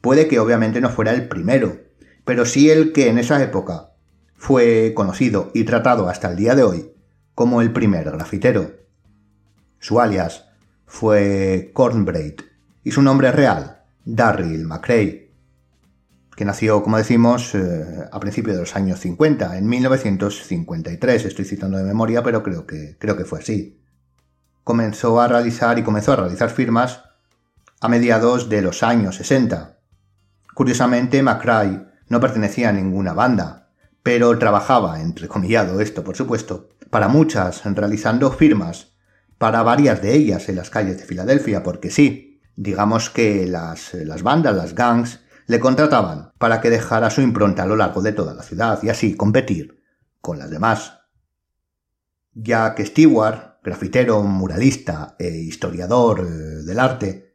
Puede 0.00 0.28
que 0.28 0.38
obviamente 0.38 0.80
no 0.80 0.88
fuera 0.88 1.12
el 1.12 1.28
primero, 1.28 1.80
pero 2.24 2.46
sí 2.46 2.70
el 2.70 2.92
que 2.92 3.08
en 3.08 3.18
esa 3.18 3.42
época 3.42 3.90
fue 4.34 4.92
conocido 4.94 5.50
y 5.54 5.64
tratado 5.64 6.08
hasta 6.08 6.30
el 6.30 6.36
día 6.36 6.54
de 6.54 6.62
hoy 6.62 6.92
como 7.34 7.60
el 7.60 7.72
primer 7.72 8.10
grafitero. 8.10 8.76
Su 9.78 10.00
alias 10.00 10.48
fue 10.86 11.70
Cornbraid 11.74 12.40
y 12.82 12.92
su 12.92 13.02
nombre 13.02 13.30
real, 13.30 13.82
Darryl 14.04 14.64
McRae, 14.64 15.30
que 16.34 16.44
nació, 16.44 16.82
como 16.82 16.96
decimos, 16.96 17.54
eh, 17.54 18.04
a 18.10 18.20
principios 18.20 18.56
de 18.56 18.62
los 18.62 18.76
años 18.76 19.00
50, 19.00 19.58
en 19.58 19.68
1953. 19.68 21.24
Estoy 21.24 21.44
citando 21.44 21.78
de 21.78 21.84
memoria, 21.84 22.22
pero 22.22 22.42
creo 22.42 22.66
que, 22.66 22.96
creo 22.98 23.16
que 23.16 23.24
fue 23.24 23.40
así 23.40 23.80
comenzó 24.66 25.20
a 25.20 25.28
realizar 25.28 25.78
y 25.78 25.84
comenzó 25.84 26.12
a 26.12 26.16
realizar 26.16 26.50
firmas 26.50 27.04
a 27.80 27.86
mediados 27.86 28.48
de 28.48 28.62
los 28.62 28.82
años 28.82 29.14
60. 29.14 29.78
Curiosamente, 30.54 31.22
McRae 31.22 31.86
no 32.08 32.18
pertenecía 32.18 32.70
a 32.70 32.72
ninguna 32.72 33.12
banda, 33.12 33.68
pero 34.02 34.36
trabajaba, 34.40 35.00
entrecomillado 35.00 35.80
esto 35.80 36.02
por 36.02 36.16
supuesto, 36.16 36.70
para 36.90 37.06
muchas, 37.06 37.62
realizando 37.64 38.32
firmas 38.32 38.96
para 39.38 39.62
varias 39.62 40.02
de 40.02 40.16
ellas 40.16 40.48
en 40.48 40.56
las 40.56 40.68
calles 40.68 40.98
de 40.98 41.04
Filadelfia, 41.04 41.62
porque 41.62 41.92
sí, 41.92 42.40
digamos 42.56 43.08
que 43.08 43.46
las, 43.46 43.94
las 43.94 44.24
bandas, 44.24 44.56
las 44.56 44.74
gangs, 44.74 45.20
le 45.46 45.60
contrataban 45.60 46.32
para 46.38 46.60
que 46.60 46.70
dejara 46.70 47.10
su 47.10 47.20
impronta 47.20 47.62
a 47.62 47.66
lo 47.66 47.76
largo 47.76 48.02
de 48.02 48.10
toda 48.10 48.34
la 48.34 48.42
ciudad 48.42 48.80
y 48.82 48.88
así 48.88 49.14
competir 49.14 49.80
con 50.20 50.40
las 50.40 50.50
demás. 50.50 50.98
Jack 52.34 52.84
Stewart 52.84 53.45
grafitero, 53.66 54.22
muralista 54.22 55.16
e 55.18 55.28
historiador 55.28 56.20
eh, 56.20 56.62
del 56.62 56.78
arte, 56.78 57.34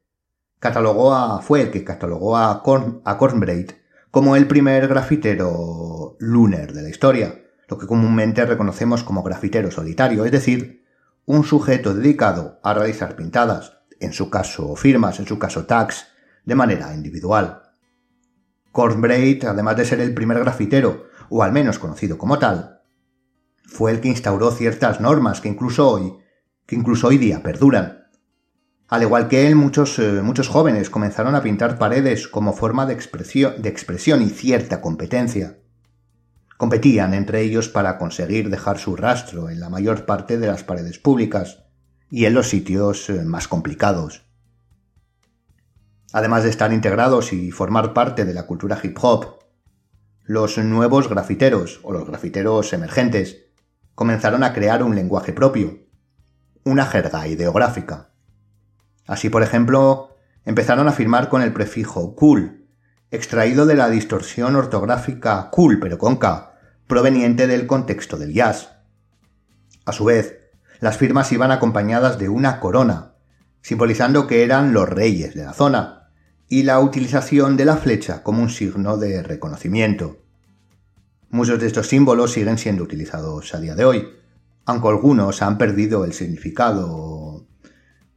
catalogó 0.60 1.14
a, 1.14 1.42
fue 1.42 1.62
el 1.62 1.72
que 1.72 1.84
catalogó 1.84 2.38
a, 2.38 2.64
Corn, 2.64 3.02
a 3.04 3.18
Cornbraid 3.18 3.72
como 4.12 4.38
el 4.38 4.48
primer 4.48 4.88
grafitero 4.88 6.16
lunar 6.20 6.72
de 6.72 6.84
la 6.84 6.90
historia, 6.90 7.44
lo 7.68 7.78
que 7.78 7.86
comúnmente 7.86 8.46
reconocemos 8.46 9.04
como 9.04 9.24
grafitero 9.24 9.72
solitario, 9.72 10.24
es 10.24 10.32
decir, 10.32 10.86
un 11.26 11.44
sujeto 11.44 11.94
dedicado 11.94 12.62
a 12.64 12.74
realizar 12.74 13.18
pintadas, 13.18 13.80
en 14.00 14.14
su 14.14 14.30
caso 14.30 14.78
firmas, 14.78 15.20
en 15.20 15.28
su 15.28 15.38
caso 15.38 15.66
tags, 15.66 16.08
de 16.46 16.56
manera 16.56 16.94
individual. 16.94 17.62
Cornbraid, 18.72 19.44
además 19.44 19.76
de 19.76 19.86
ser 19.86 20.00
el 20.00 20.14
primer 20.14 20.40
grafitero, 20.40 21.08
o 21.30 21.44
al 21.44 21.52
menos 21.52 21.78
conocido 21.78 22.18
como 22.18 22.40
tal, 22.40 22.82
fue 23.66 23.92
el 23.92 24.00
que 24.00 24.08
instauró 24.08 24.52
ciertas 24.52 25.02
normas 25.02 25.42
que 25.42 25.50
incluso 25.50 25.90
hoy, 25.90 26.21
incluso 26.72 27.08
hoy 27.08 27.18
día 27.18 27.44
perduran. 27.44 28.08
Al 28.88 29.04
igual 29.04 29.28
que 29.30 29.48
él, 29.48 29.56
muchos, 29.56 29.98
eh, 30.00 30.22
muchos 30.22 30.50
jóvenes 30.50 30.90
comenzaron 30.90 31.34
a 31.36 31.42
pintar 31.42 31.78
paredes 31.78 32.28
como 32.28 32.52
forma 32.52 32.86
de 32.86 32.94
expresión, 32.94 33.62
de 33.62 33.70
expresión 33.70 34.22
y 34.22 34.30
cierta 34.30 34.82
competencia. 34.82 35.60
Competían 36.58 37.14
entre 37.14 37.42
ellos 37.42 37.70
para 37.70 37.98
conseguir 37.98 38.50
dejar 38.50 38.80
su 38.80 38.96
rastro 38.96 39.50
en 39.50 39.60
la 39.60 39.70
mayor 39.70 40.06
parte 40.06 40.38
de 40.38 40.48
las 40.48 40.64
paredes 40.64 41.00
públicas 41.00 41.64
y 42.10 42.26
en 42.26 42.34
los 42.34 42.50
sitios 42.50 43.10
eh, 43.10 43.24
más 43.24 43.48
complicados. 43.48 44.26
Además 46.12 46.44
de 46.44 46.50
estar 46.50 46.74
integrados 46.74 47.32
y 47.32 47.52
formar 47.52 47.94
parte 47.94 48.26
de 48.26 48.34
la 48.34 48.46
cultura 48.46 48.78
hip 48.84 48.98
hop, 49.02 49.40
los 50.24 50.58
nuevos 50.58 51.10
grafiteros 51.10 51.80
o 51.84 51.94
los 51.94 52.06
grafiteros 52.06 52.74
emergentes 52.74 53.46
comenzaron 53.96 54.44
a 54.44 54.54
crear 54.54 54.84
un 54.84 54.96
lenguaje 54.96 55.32
propio, 55.32 55.80
una 56.64 56.86
jerga 56.86 57.28
ideográfica. 57.28 58.10
Así, 59.08 59.30
por 59.30 59.44
ejemplo, 59.44 60.16
empezaron 60.46 60.88
a 60.88 60.92
firmar 60.92 61.30
con 61.30 61.42
el 61.42 61.54
prefijo 61.54 62.16
cool, 62.16 62.66
extraído 63.12 63.66
de 63.66 63.76
la 63.76 63.90
distorsión 63.90 64.56
ortográfica 64.56 65.50
cool 65.52 65.80
pero 65.80 65.98
con 65.98 66.18
K, 66.18 66.54
proveniente 66.88 67.48
del 67.48 67.68
contexto 67.68 68.18
del 68.18 68.34
jazz. 68.34 68.70
A 69.86 69.92
su 69.92 70.06
vez, 70.06 70.40
las 70.80 70.98
firmas 70.98 71.32
iban 71.32 71.52
acompañadas 71.52 72.18
de 72.18 72.30
una 72.30 72.60
corona, 72.60 73.14
simbolizando 73.62 74.28
que 74.28 74.44
eran 74.44 74.74
los 74.74 74.90
reyes 74.90 75.36
de 75.36 75.44
la 75.44 75.54
zona, 75.54 76.10
y 76.48 76.64
la 76.64 76.80
utilización 76.80 77.56
de 77.56 77.66
la 77.66 77.78
flecha 77.78 78.24
como 78.24 78.42
un 78.42 78.50
signo 78.50 78.98
de 78.98 79.24
reconocimiento. 79.24 80.18
Muchos 81.30 81.62
de 81.62 81.68
estos 81.68 81.88
símbolos 81.88 82.34
siguen 82.34 82.58
siendo 82.58 82.84
utilizados 82.84 83.54
a 83.56 83.62
día 83.62 83.74
de 83.74 83.86
hoy, 83.86 84.21
aunque 84.72 84.88
algunos 84.88 85.42
han 85.42 85.58
perdido 85.58 86.06
el 86.06 86.14
significado 86.14 87.46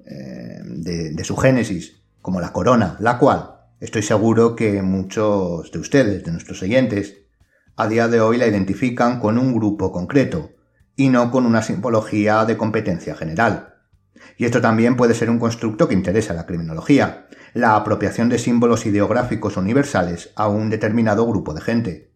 eh, 0.06 0.60
de, 0.64 1.24
su 1.24 1.36
génesis, 1.36 2.02
como 2.22 2.40
la 2.40 2.52
corona, 2.52 2.96
la 3.00 3.18
cual 3.18 3.56
estoy 3.80 4.02
seguro 4.02 4.56
que 4.56 4.80
muchos 4.80 5.70
de 5.72 5.78
ustedes, 5.78 6.24
de 6.24 6.32
nuestros 6.32 6.62
oyentes, 6.62 7.18
a 7.76 7.88
día 7.88 8.08
de 8.08 8.20
hoy 8.20 8.38
la 8.38 8.46
identifican 8.46 9.20
con 9.20 9.36
un 9.36 9.52
grupo 9.52 9.92
concreto 9.92 10.52
y 10.96 11.08
no 11.08 11.30
con 11.30 11.44
una 11.44 11.60
simbología 11.62 12.44
de 12.44 12.56
competencia 12.56 13.14
general. 13.16 13.74
Y 14.38 14.44
esto 14.44 14.60
también 14.60 14.96
puede 14.96 15.14
ser 15.14 15.28
un 15.28 15.40
constructo 15.40 15.88
que 15.88 15.94
interesa 15.94 16.32
a 16.32 16.36
la 16.36 16.46
criminología, 16.46 17.26
la 17.52 17.74
apropiación 17.74 18.28
de 18.28 18.38
símbolos 18.38 18.86
ideográficos 18.86 19.56
universales 19.56 20.30
a 20.36 20.48
un 20.48 20.70
determinado 20.70 21.26
grupo 21.26 21.52
de 21.52 21.60
gente 21.60 22.14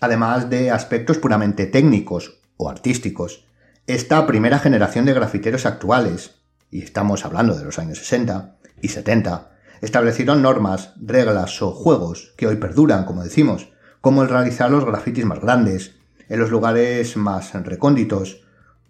además 0.00 0.50
de 0.50 0.70
aspectos 0.70 1.18
puramente 1.18 1.66
técnicos 1.66 2.40
o 2.56 2.68
artísticos. 2.68 3.46
Esta 3.86 4.26
primera 4.26 4.58
generación 4.58 5.04
de 5.04 5.14
grafiteros 5.14 5.66
actuales, 5.66 6.42
y 6.70 6.82
estamos 6.82 7.24
hablando 7.24 7.54
de 7.54 7.64
los 7.64 7.78
años 7.78 7.98
60 7.98 8.56
y 8.80 8.88
70, 8.88 9.52
establecieron 9.80 10.42
normas, 10.42 10.94
reglas 11.00 11.60
o 11.62 11.72
juegos 11.72 12.32
que 12.36 12.46
hoy 12.46 12.56
perduran, 12.56 13.04
como 13.04 13.22
decimos, 13.22 13.72
como 14.00 14.22
el 14.22 14.28
realizar 14.28 14.70
los 14.70 14.84
grafitis 14.84 15.24
más 15.24 15.40
grandes, 15.40 15.96
en 16.28 16.40
los 16.40 16.50
lugares 16.50 17.16
más 17.16 17.52
recónditos, 17.52 18.42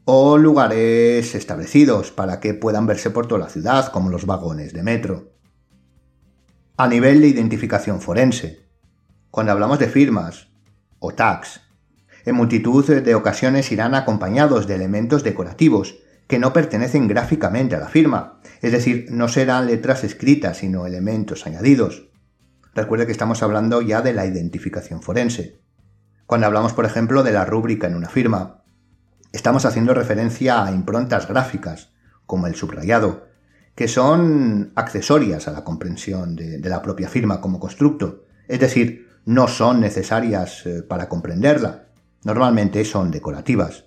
o 0.04 0.37
lugares 0.37 1.35
establecidos 1.35 2.11
para 2.11 2.38
que 2.40 2.54
puedan 2.54 2.87
verse 2.87 3.11
por 3.11 3.26
toda 3.26 3.40
la 3.40 3.49
ciudad, 3.49 3.90
como 3.90 4.11
los 4.11 4.26
vagones 4.26 4.73
de 4.73 4.83
metro. 4.83 5.33
A 6.76 6.88
nivel 6.88 7.21
de 7.21 7.28
identificación 7.28 8.00
forense, 8.00 8.68
cuando 9.30 9.52
hablamos 9.52 9.78
de 9.78 9.88
firmas, 9.88 10.49
o 10.99 11.12
tags. 11.12 11.61
En 12.25 12.37
multitud 12.37 12.85
de 13.02 13.14
ocasiones 13.14 13.71
irán 13.71 13.95
acompañados 13.95 14.66
de 14.66 14.75
elementos 14.75 15.25
decorativos 15.25 15.97
que 16.26 16.38
no 16.38 16.52
pertenecen 16.52 17.07
gráficamente 17.07 17.76
a 17.76 17.81
la 17.81 17.88
firma, 17.88 18.40
es 18.62 18.73
decir, 18.73 19.07
no 19.11 19.28
serán 19.28 19.66
letras 19.66 20.04
escritas, 20.04 20.59
sino 20.59 20.87
elementos 20.87 21.47
añadidos. 21.47 22.09
Recuerde 22.75 23.07
que 23.07 23.12
estamos 23.12 23.43
hablando 23.43 23.83
ya 23.83 24.00
de 24.00 24.14
la 24.14 24.26
identificación 24.26 25.02
forense. 25.02 25.61
Cuando 26.26 26.47
hablamos, 26.47 26.73
por 26.73 26.87
ejemplo, 26.87 27.23
de 27.23 27.33
la 27.33 27.45
rúbrica 27.45 27.87
en 27.87 27.95
una 27.95 28.09
firma, 28.09 28.64
estamos 29.33 29.66
haciendo 29.66 29.93
referencia 29.93 30.64
a 30.64 30.73
improntas 30.73 31.28
gráficas, 31.28 31.93
como 32.25 32.47
el 32.47 32.54
subrayado, 32.54 33.28
que 33.75 33.88
son 33.88 34.73
accesorias 34.76 35.47
a 35.47 35.52
la 35.52 35.64
comprensión 35.64 36.37
de, 36.37 36.59
la 36.61 36.81
propia 36.81 37.09
firma 37.09 37.40
como 37.40 37.61
constructo, 37.61 38.25
es 38.49 38.61
decir, 38.61 39.09
no 39.26 39.47
son 39.49 39.81
necesarias 39.81 40.64
eh, 40.64 40.83
para 40.83 41.09
comprenderla, 41.09 41.88
normalmente 42.25 42.85
son 42.85 43.11
decorativas. 43.11 43.85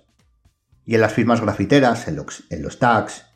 Y 0.84 0.94
en 0.94 1.02
las 1.02 1.12
firmas 1.12 1.40
grafiteras, 1.40 2.08
en 2.08 2.62
los 2.62 2.78
tags, 2.78 3.26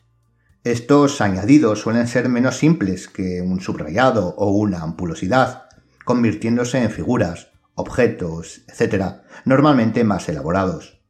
estos 0.63 1.19
añadidos 1.19 1.81
suelen 1.81 2.07
ser 2.07 2.29
menos 2.29 2.57
simples 2.57 3.09
que 3.09 3.41
un 3.41 3.59
subrayado 3.59 4.33
o 4.37 4.49
una 4.51 4.81
ampulosidad, 4.81 5.65
convirtiéndose 6.05 6.81
en 6.81 6.89
figuras, 6.89 7.51
objetos, 7.75 8.61
etc., 8.67 9.17
normalmente 9.45 10.03
más 10.03 10.29
elaborados. 10.29 11.01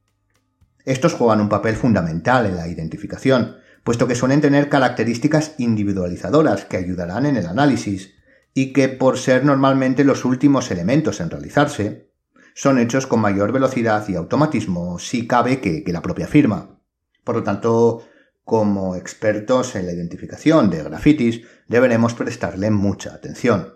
Estos 0.86 1.14
juegan 1.14 1.40
un 1.40 1.50
papel 1.50 1.76
fundamental 1.76 2.46
en 2.46 2.56
la 2.56 2.68
identificación, 2.68 3.58
puesto 3.84 4.08
que 4.08 4.16
suelen 4.16 4.42
tener 4.42 4.70
características 4.70 5.54
individualizadoras 5.60 6.66
que 6.66 6.78
ayudarán 6.78 7.26
en 7.26 7.38
el 7.38 7.46
análisis, 7.46 8.16
y 8.54 8.74
que 8.74 8.90
por 8.90 9.18
ser 9.18 9.46
normalmente 9.46 10.04
los 10.04 10.26
últimos 10.26 10.72
elementos 10.72 11.20
en 11.22 11.30
realizarse, 11.30 12.13
son 12.54 12.78
hechos 12.80 13.08
con 13.08 13.20
mayor 13.20 13.52
velocidad 13.52 14.08
y 14.08 14.16
automatismo, 14.16 15.00
si 15.00 15.28
cabe, 15.28 15.60
que, 15.60 15.84
la 15.88 16.02
propia 16.02 16.28
firma. 16.28 16.80
Por 17.24 17.36
lo 17.36 17.44
tanto, 17.44 18.04
como 18.44 18.96
expertos 18.96 19.76
en 19.76 19.86
la 19.86 19.94
identificación 19.94 20.70
de 20.70 20.84
grafitis, 20.84 21.42
deberemos 21.68 22.14
prestarle 22.14 22.70
mucha 22.70 23.14
atención. 23.14 23.74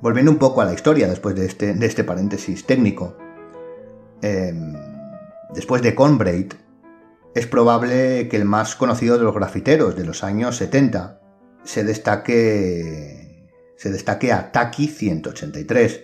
Volviendo 0.00 0.30
un 0.30 0.38
poco 0.38 0.60
a 0.60 0.64
la 0.64 0.72
historia 0.72 1.08
después 1.08 1.34
de 1.34 1.46
este, 1.46 1.74
este 1.84 2.04
paréntesis 2.04 2.64
técnico, 2.64 3.16
em, 4.22 4.72
después 5.52 5.82
de 5.82 5.96
Conbraid, 5.96 6.52
es 7.36 7.46
probable 7.46 8.28
que 8.28 8.38
el 8.38 8.46
más 8.46 8.76
conocido 8.76 9.18
de 9.18 9.24
los 9.24 9.34
grafiteros 9.34 9.94
de 9.94 10.06
los 10.06 10.24
años 10.24 10.56
70 10.56 11.20
se 11.64 11.84
destaque, 11.84 13.50
se 13.76 13.90
destaque 13.92 14.32
a 14.32 14.52
Taki 14.52 14.88
183. 14.88 16.00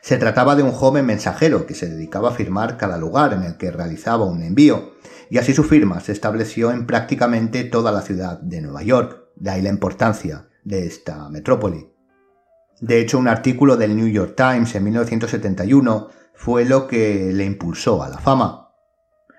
Se 0.00 0.16
trataba 0.16 0.54
de 0.54 0.62
un 0.62 0.70
joven 0.70 1.04
mensajero 1.04 1.66
que 1.66 1.74
se 1.74 1.88
dedicaba 1.88 2.28
a 2.28 2.34
firmar 2.34 2.76
cada 2.76 2.98
lugar 2.98 3.32
en 3.32 3.42
el 3.42 3.56
que 3.56 3.72
realizaba 3.72 4.26
un 4.26 4.44
envío, 4.44 4.92
y 5.28 5.38
así 5.38 5.52
su 5.54 5.64
firma 5.64 5.98
se 5.98 6.12
estableció 6.12 6.70
en 6.70 6.86
prácticamente 6.86 7.64
toda 7.64 7.90
la 7.90 8.02
ciudad 8.02 8.38
de 8.38 8.60
Nueva 8.60 8.84
York, 8.84 9.24
de 9.34 9.50
ahí 9.50 9.62
la 9.62 9.70
importancia 9.70 10.46
de 10.62 10.86
esta 10.86 11.28
metrópoli. 11.30 11.90
De 12.80 13.00
hecho, 13.00 13.18
un 13.18 13.26
artículo 13.26 13.76
del 13.76 13.96
New 13.96 14.06
York 14.06 14.34
Times 14.36 14.72
en 14.76 14.84
1971 14.84 16.10
fue 16.32 16.64
lo 16.64 16.86
que 16.86 17.32
le 17.32 17.44
impulsó 17.44 18.04
a 18.04 18.08
la 18.08 18.18
fama. 18.18 18.65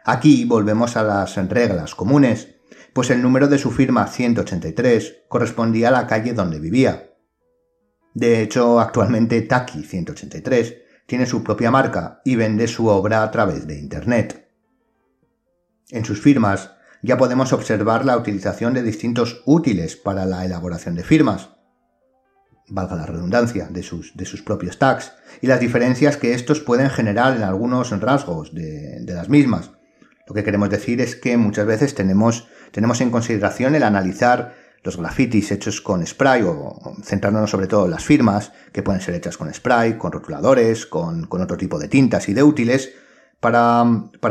Aquí 0.09 0.45
volvemos 0.45 0.95
a 0.95 1.03
las 1.03 1.35
reglas 1.49 1.93
comunes 1.93 2.55
pues 2.93 3.09
el 3.09 3.21
número 3.21 3.49
de 3.49 3.57
su 3.57 3.71
firma 3.71 4.07
183 4.07 5.25
correspondía 5.27 5.89
a 5.89 5.91
la 5.91 6.07
calle 6.07 6.31
donde 6.31 6.61
vivía. 6.61 7.11
De 8.13 8.41
hecho, 8.41 8.79
actualmente 8.79 9.41
Taki 9.41 9.83
183 9.83 10.75
tiene 11.05 11.25
su 11.25 11.43
propia 11.43 11.71
marca 11.71 12.21
y 12.23 12.37
vende 12.37 12.69
su 12.69 12.87
obra 12.87 13.21
a 13.21 13.31
través 13.31 13.67
de 13.67 13.77
Internet. 13.77 14.49
En 15.89 16.05
sus 16.05 16.21
firmas 16.21 16.71
ya 17.03 17.17
podemos 17.17 17.51
observar 17.51 18.05
la 18.05 18.15
utilización 18.15 18.73
de 18.73 18.83
distintos 18.83 19.43
útiles 19.45 19.97
para 19.97 20.25
la 20.25 20.45
elaboración 20.45 20.95
de 20.95 21.03
firmas, 21.03 21.49
valga 22.69 22.95
la 22.95 23.05
redundancia, 23.05 23.67
de 23.69 23.83
sus, 23.83 24.15
de 24.15 24.25
sus 24.25 24.41
propios 24.41 24.79
tags, 24.79 25.11
y 25.41 25.47
las 25.47 25.59
diferencias 25.59 26.15
que 26.15 26.33
estos 26.33 26.61
pueden 26.61 26.89
generar 26.89 27.35
en 27.35 27.43
algunos 27.43 27.91
rasgos 27.99 28.55
de, 28.55 29.01
de 29.01 29.13
las 29.13 29.27
mismas. 29.27 29.76
Lo 30.27 30.33
que 30.33 30.43
queremos 30.43 30.69
decir 30.69 31.01
es 31.01 31.15
que 31.15 31.37
muchas 31.37 31.65
veces 31.65 31.95
tenemos 31.95 32.47
tenemos 32.71 33.01
en 33.01 33.11
consideración 33.11 33.75
el 33.75 33.83
analizar 33.83 34.55
los 34.83 34.97
grafitis 34.97 35.51
hechos 35.51 35.81
con 35.81 36.05
spray 36.05 36.43
o, 36.43 36.95
centrándonos 37.03 37.49
sobre 37.49 37.67
todo 37.67 37.85
en 37.85 37.91
las 37.91 38.05
firmas 38.05 38.51
que 38.71 38.83
pueden 38.83 39.01
ser 39.01 39.15
hechas 39.15 39.37
con 39.37 39.53
spray, 39.53 39.97
con 39.97 40.11
rotuladores, 40.11 40.85
con, 40.85 41.27
otro 41.29 41.57
tipo 41.57 41.79
de 41.79 41.87
tintas 41.87 42.29
y 42.29 42.33
de 42.33 42.43
útiles 42.43 42.91
para, 43.39 43.83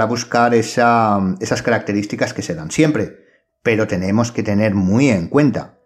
buscar 0.09 0.54
esas 0.54 1.62
características 1.62 2.32
que 2.32 2.42
se 2.42 2.54
dan 2.54 2.70
siempre. 2.70 3.24
Pero 3.62 3.87
tenemos 3.87 4.32
que 4.32 4.42
tener 4.42 4.74
muy 4.74 5.09
en 5.09 5.28
cuenta 5.28 5.78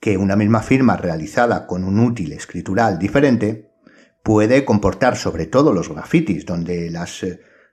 que 0.00 0.16
una 0.16 0.36
misma 0.36 0.62
firma 0.62 0.96
realizada 0.96 1.66
con 1.66 1.84
un 1.84 2.00
útil 2.00 2.32
escritural 2.32 2.98
diferente 2.98 3.70
puede 4.22 4.64
comportar 4.64 5.16
sobre 5.16 5.46
todo 5.46 5.72
los 5.72 5.88
grafitis 5.88 6.46
donde 6.46 6.90
las 6.90 7.24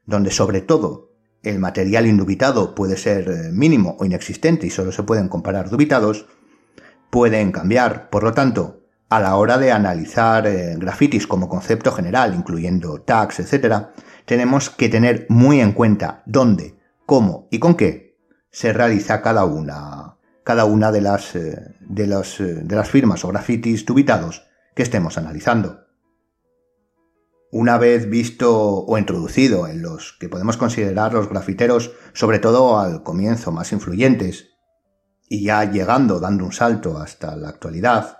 donde 0.05 0.31
sobre 0.31 0.61
todo 0.61 1.10
el 1.43 1.59
material 1.59 2.05
indubitado 2.05 2.75
puede 2.75 2.97
ser 2.97 3.29
eh, 3.29 3.51
mínimo 3.51 3.97
o 3.99 4.05
inexistente 4.05 4.67
y 4.67 4.69
solo 4.69 4.91
se 4.91 5.03
pueden 5.03 5.27
comparar 5.27 5.69
dubitados, 5.69 6.25
pueden 7.09 7.51
cambiar. 7.51 8.09
Por 8.09 8.23
lo 8.23 8.33
tanto, 8.33 8.81
a 9.09 9.19
la 9.19 9.35
hora 9.35 9.57
de 9.57 9.71
analizar 9.71 10.47
eh, 10.47 10.75
grafitis 10.77 11.27
como 11.27 11.49
concepto 11.49 11.91
general, 11.91 12.33
incluyendo 12.35 13.01
tags, 13.01 13.39
etc., 13.39 13.87
tenemos 14.25 14.69
que 14.69 14.87
tener 14.87 15.25
muy 15.29 15.59
en 15.59 15.73
cuenta 15.73 16.23
dónde, 16.25 16.77
cómo 17.05 17.47
y 17.51 17.59
con 17.59 17.75
qué 17.75 18.17
se 18.51 18.71
realiza 18.71 19.21
cada 19.21 19.45
una, 19.45 20.17
cada 20.43 20.65
una 20.65 20.91
de, 20.91 21.01
las, 21.01 21.35
eh, 21.35 21.75
de, 21.79 22.05
de 22.07 22.75
las 22.75 22.89
firmas 22.89 23.25
o 23.25 23.29
grafitis 23.29 23.85
dubitados 23.85 24.47
que 24.75 24.83
estemos 24.83 25.17
analizando. 25.17 25.80
Una 27.53 27.77
vez 27.77 28.09
visto 28.09 28.85
o 28.85 28.97
introducido 28.97 29.67
en 29.67 29.81
los 29.81 30.13
que 30.13 30.29
podemos 30.29 30.55
considerar 30.55 31.13
los 31.13 31.27
grafiteros, 31.27 31.91
sobre 32.13 32.39
todo 32.39 32.79
al 32.79 33.03
comienzo 33.03 33.51
más 33.51 33.73
influyentes, 33.73 34.51
y 35.27 35.43
ya 35.43 35.69
llegando 35.69 36.21
dando 36.21 36.45
un 36.45 36.53
salto 36.53 36.97
hasta 36.97 37.35
la 37.35 37.49
actualidad, 37.49 38.19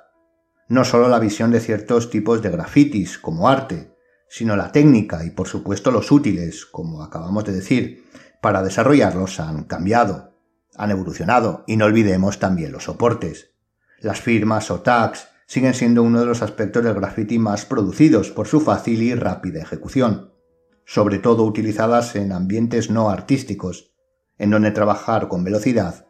no 0.68 0.84
solo 0.84 1.08
la 1.08 1.20
visión 1.20 1.50
de 1.50 1.62
ciertos 1.62 2.10
tipos 2.10 2.42
de 2.42 2.50
grafitis 2.50 3.18
como 3.18 3.48
arte, 3.48 3.96
sino 4.28 4.58
la 4.58 4.74
técnica 4.74 5.24
y 5.24 5.30
por 5.30 5.48
supuesto 5.48 5.92
los 5.92 6.12
útiles, 6.12 6.66
como 6.66 7.02
acabamos 7.02 7.46
de 7.46 7.54
decir, 7.54 8.06
para 8.42 8.62
desarrollarlos 8.62 9.40
han 9.40 9.64
cambiado, 9.64 10.36
han 10.76 10.92
evolucionado 10.92 11.64
y 11.68 11.78
no 11.78 11.86
olvidemos 11.86 12.40
también 12.40 12.74
los 12.74 12.84
soportes. 12.84 13.54
Las 14.00 14.20
firmas 14.20 14.72
o 14.72 14.82
tags 14.82 15.28
siguen 15.52 15.74
siendo 15.74 16.02
uno 16.02 16.22
de 16.22 16.26
los 16.26 16.42
aspectos 16.44 16.82
del 16.82 16.94
graffiti 16.94 17.38
más 17.38 17.66
producidos 17.66 18.32
por 18.32 18.48
su 18.48 18.62
fácil 18.62 19.02
y 19.02 19.14
rápida 19.16 19.62
ejecución, 19.62 20.32
sobre 20.86 21.20
todo 21.20 21.44
utilizadas 21.44 22.16
en 22.16 22.32
ambientes 22.32 22.90
no 22.90 23.10
artísticos, 23.10 23.94
en 24.38 24.52
donde 24.52 24.72
trabajar 24.72 25.28
con 25.28 25.44
velocidad 25.44 26.08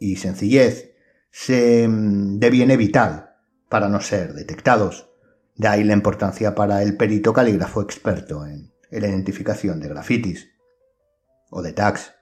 y 0.00 0.16
sencillez 0.16 0.94
se 1.30 1.86
mm, 1.86 2.38
deviene 2.38 2.78
vital 2.78 3.34
para 3.68 3.90
no 3.90 4.00
ser 4.00 4.32
detectados. 4.32 5.10
De 5.54 5.68
ahí 5.68 5.84
la 5.84 5.92
importancia 5.92 6.54
para 6.54 6.82
el 6.82 6.96
perito 6.96 7.34
calígrafo 7.34 7.82
experto 7.82 8.46
en, 8.46 8.72
la 8.90 9.06
identificación 9.06 9.80
de 9.80 9.88
grafitis 9.88 10.48
o 11.50 11.60
de 11.60 11.74
tags. 11.74 12.14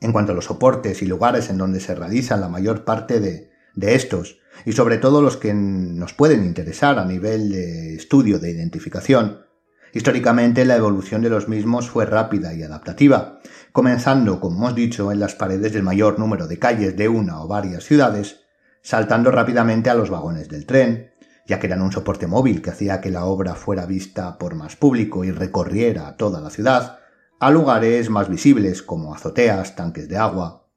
En 0.00 0.10
cuanto 0.10 0.32
a 0.32 0.34
los 0.34 0.46
soportes 0.46 1.02
y 1.02 1.06
lugares 1.06 1.50
en 1.50 1.58
donde 1.58 1.80
se 1.80 1.94
realizan 1.94 2.40
la 2.40 2.48
mayor 2.48 2.86
parte 2.86 3.20
de, 3.20 3.50
de 3.76 3.94
estos, 3.94 4.40
y 4.64 4.72
sobre 4.72 4.98
todo 4.98 5.22
los 5.22 5.36
que 5.36 5.54
nos 5.54 6.12
pueden 6.12 6.44
interesar 6.44 6.98
a 6.98 7.04
nivel 7.04 7.50
de 7.50 7.94
estudio 7.94 8.40
de 8.40 8.50
identificación. 8.50 9.46
Históricamente 9.92 10.64
la 10.64 10.76
evolución 10.76 11.22
de 11.22 11.30
los 11.30 11.48
mismos 11.48 11.88
fue 11.88 12.04
rápida 12.04 12.52
y 12.52 12.62
adaptativa, 12.62 13.40
comenzando, 13.72 14.40
como 14.40 14.56
hemos 14.56 14.74
dicho, 14.74 15.12
en 15.12 15.20
las 15.20 15.34
paredes 15.34 15.72
del 15.72 15.82
mayor 15.82 16.18
número 16.18 16.48
de 16.48 16.58
calles 16.58 16.96
de 16.96 17.08
una 17.08 17.42
o 17.42 17.48
varias 17.48 17.84
ciudades, 17.84 18.40
saltando 18.82 19.30
rápidamente 19.30 19.90
a 19.90 19.94
los 19.94 20.10
vagones 20.10 20.48
del 20.48 20.66
tren, 20.66 21.12
ya 21.46 21.60
que 21.60 21.66
eran 21.66 21.82
un 21.82 21.92
soporte 21.92 22.26
móvil 22.26 22.62
que 22.62 22.70
hacía 22.70 23.00
que 23.00 23.10
la 23.10 23.24
obra 23.24 23.54
fuera 23.54 23.86
vista 23.86 24.38
por 24.38 24.54
más 24.54 24.76
público 24.76 25.24
y 25.24 25.30
recorriera 25.30 26.16
toda 26.16 26.40
la 26.40 26.50
ciudad, 26.50 26.98
a 27.38 27.50
lugares 27.50 28.10
más 28.10 28.28
visibles 28.28 28.82
como 28.82 29.14
azoteas, 29.14 29.76
tanques 29.76 30.08
de 30.08 30.16
agua. 30.16 30.68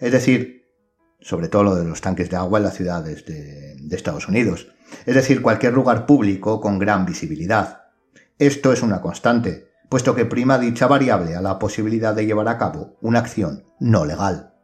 Es 0.00 0.12
decir, 0.12 0.55
sobre 1.26 1.48
todo 1.48 1.64
lo 1.64 1.74
de 1.74 1.84
los 1.84 2.00
tanques 2.00 2.30
de 2.30 2.36
agua 2.36 2.60
en 2.60 2.64
las 2.64 2.74
ciudades 2.74 3.26
de, 3.26 3.74
Estados 3.90 4.28
Unidos, 4.28 4.68
es 5.06 5.14
decir, 5.16 5.42
cualquier 5.42 5.72
lugar 5.72 6.06
público 6.06 6.60
con 6.60 6.78
gran 6.78 7.04
visibilidad. 7.04 7.86
Esto 8.38 8.72
es 8.72 8.80
una 8.82 9.00
constante, 9.00 9.72
puesto 9.88 10.14
que 10.14 10.24
prima 10.24 10.56
dicha 10.58 10.86
variable 10.86 11.34
a 11.34 11.40
la 11.40 11.58
posibilidad 11.58 12.14
de 12.14 12.26
llevar 12.26 12.46
a 12.46 12.58
cabo 12.58 12.96
una 13.00 13.18
acción 13.18 13.64
no 13.80 14.04
legal. 14.04 14.54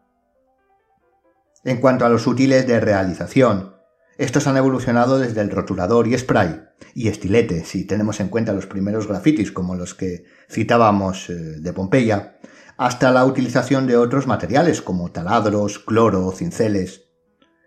En 1.64 1.81
cuanto 1.81 2.07
a 2.07 2.09
los 2.09 2.29
útiles 2.29 2.66
de 2.66 2.79
realización, 2.79 3.72
Estos 4.18 4.46
han 4.46 4.59
evolucionado 4.59 5.18
desde 5.18 5.40
el 5.40 5.51
rotulador 5.51 6.07
y 6.07 6.16
spray 6.16 6.62
y 6.94 7.09
estilete, 7.09 7.64
si 7.64 7.87
tenemos 7.87 8.20
en 8.20 8.29
cuenta 8.29 8.53
los 8.53 8.66
primeros 8.66 9.09
grafitis 9.09 9.51
como 9.51 9.75
los 9.75 9.94
que 9.94 10.25
citábamos 10.51 11.31
eh, 11.31 11.35
de 11.35 11.72
Pompeya, 11.72 12.37
hasta 12.85 13.12
la 13.12 13.25
utilización 13.25 13.87
de 13.87 13.97
otros 13.97 14.27
materiales 14.27 14.83
como 14.83 15.12
taladros, 15.12 15.79
cloro, 15.79 16.33
cinceles. 16.33 17.12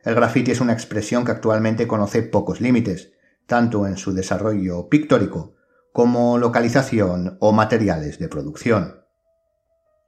El 0.04 0.14
grafiti 0.14 0.52
es 0.52 0.60
una 0.60 0.74
expresión 0.74 1.24
que 1.24 1.32
actualmente 1.32 1.88
conoce 1.88 2.22
pocos 2.22 2.60
límites, 2.60 3.14
tanto 3.46 3.88
en 3.88 3.96
su 3.96 4.14
desarrollo 4.14 4.90
pictórico 4.90 5.56
como 5.94 6.38
localización 6.38 7.38
o 7.40 7.54
materiales 7.54 8.20
de 8.20 8.28
producción. 8.28 9.06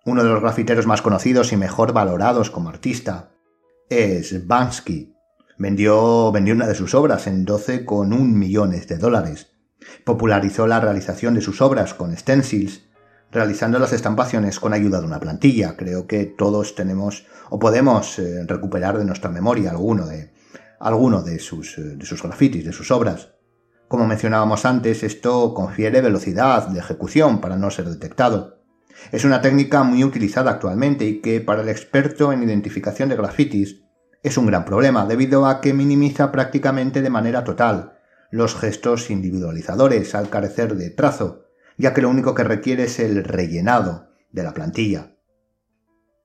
Uno 0.04 0.26
de 0.26 0.30
los 0.30 0.41
grafiteros 0.41 0.86
más 0.88 1.02
conocidos 1.02 1.54
y 1.54 1.56
mejor 1.56 1.93
valorados 1.93 2.50
como 2.50 2.67
artista 2.67 3.32
es 3.89 4.46
Bansky, 4.46 5.15
Vendió, 5.58 6.34
vendió 6.34 6.54
una 6.54 6.67
de 6.67 6.76
sus 6.76 6.93
obras 6.93 7.28
en 7.28 7.46
12,1 7.46 8.20
millones 8.20 8.89
de 8.89 8.98
dólares. 8.98 9.54
Popularizó 10.04 10.67
la 10.67 10.82
realización 10.82 11.34
de 11.34 11.41
sus 11.41 11.62
obras 11.62 11.93
con 11.93 12.15
stencils, 12.15 12.87
realizando 13.32 13.80
las 13.80 13.94
estampaciones 13.94 14.60
con 14.60 14.74
ayuda 14.74 15.00
de 15.00 15.06
una 15.06 15.20
plantilla. 15.20 15.76
Creo 15.76 16.08
que 16.08 16.26
todos 16.26 16.76
tenemos 16.76 17.26
o 17.50 17.60
podemos 17.60 18.20
eh, 18.20 18.44
recuperar 18.46 18.98
de 18.98 19.06
nuestra 19.06 19.30
memoria 19.30 19.72
alguno 19.72 21.24
de, 21.24 21.40
sus, 21.40 21.78
eh, 21.78 21.96
de 21.96 22.06
sus 22.06 22.24
grafitis, 22.24 22.66
de 22.66 22.74
sus 22.74 22.92
obras. 22.92 23.34
Como 23.88 24.06
mencionábamos 24.06 24.66
antes, 24.66 25.04
esto 25.04 25.54
confiere 25.54 26.02
velocidad 26.02 26.68
de 26.68 26.80
ejecución 26.80 27.40
para 27.40 27.58
no 27.58 27.72
ser 27.72 27.86
detectado. 27.86 28.58
Es 29.12 29.24
una 29.24 29.42
técnica 29.42 29.84
muy 29.84 30.04
utilizada 30.04 30.52
actualmente 30.52 31.06
y 31.06 31.22
que 31.22 31.40
para 31.40 31.62
el 31.62 31.70
experto 31.70 32.34
en 32.34 32.44
identificación 32.44 33.10
de 33.10 33.16
grafitis 33.16 33.84
es 34.24 34.38
un 34.38 34.48
gran 34.48 34.66
problema 34.66 35.06
debido 35.06 35.46
a 35.46 35.62
que 35.62 35.74
minimiza 35.74 36.32
prácticamente 36.32 37.02
de 37.02 37.10
manera 37.10 37.44
total 37.44 37.94
los 38.30 38.56
gestos 38.56 39.10
individualizadores 39.10 40.16
al 40.16 40.30
carecer 40.30 40.76
de 40.76 40.90
trazo, 40.90 41.47
ya 41.78 41.94
que 41.94 42.02
lo 42.02 42.10
único 42.10 42.34
que 42.34 42.44
requiere 42.44 42.86
es 42.86 43.00
el 43.00 43.24
rellenado 43.24 44.10
de 44.32 44.44
la 44.44 44.54
plantilla. 44.54 45.16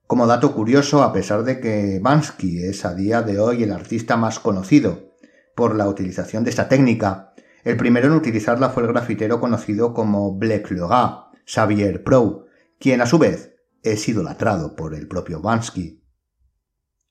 Como 0.07 0.27
dato 0.27 0.55
curioso, 0.55 1.03
a 1.03 1.13
pesar 1.13 1.45
de 1.45 1.61
que 1.61 1.99
Bansky 2.03 2.65
es 2.65 2.85
a 2.85 2.95
día 2.95 3.23
de 3.23 3.39
hoy 3.39 3.63
el 3.63 3.73
artista 3.73 4.17
más 4.17 4.39
conocido 4.39 5.15
por 5.55 5.75
la 5.75 5.89
utilización 5.89 6.45
de 6.45 6.51
esta 6.51 6.69
técnica, 6.69 7.33
el 7.65 7.77
primero 7.77 8.09
en 8.09 8.15
utilizarla 8.15 8.71
fue 8.71 8.83
el 8.83 8.89
grafitero 8.91 9.41
conocido 9.41 9.95
como 9.95 10.37
Blake 10.37 10.75
Loga, 10.75 11.31
Xavier 11.47 12.03
Pro, 12.03 12.47
quien 12.79 13.01
a 13.01 13.07
su 13.07 13.19
vez 13.19 13.55
es 13.83 14.09
idolatrado 14.09 14.75
por 14.75 14.95
el 14.95 15.07
propio 15.07 15.41
Bansky. 15.41 16.03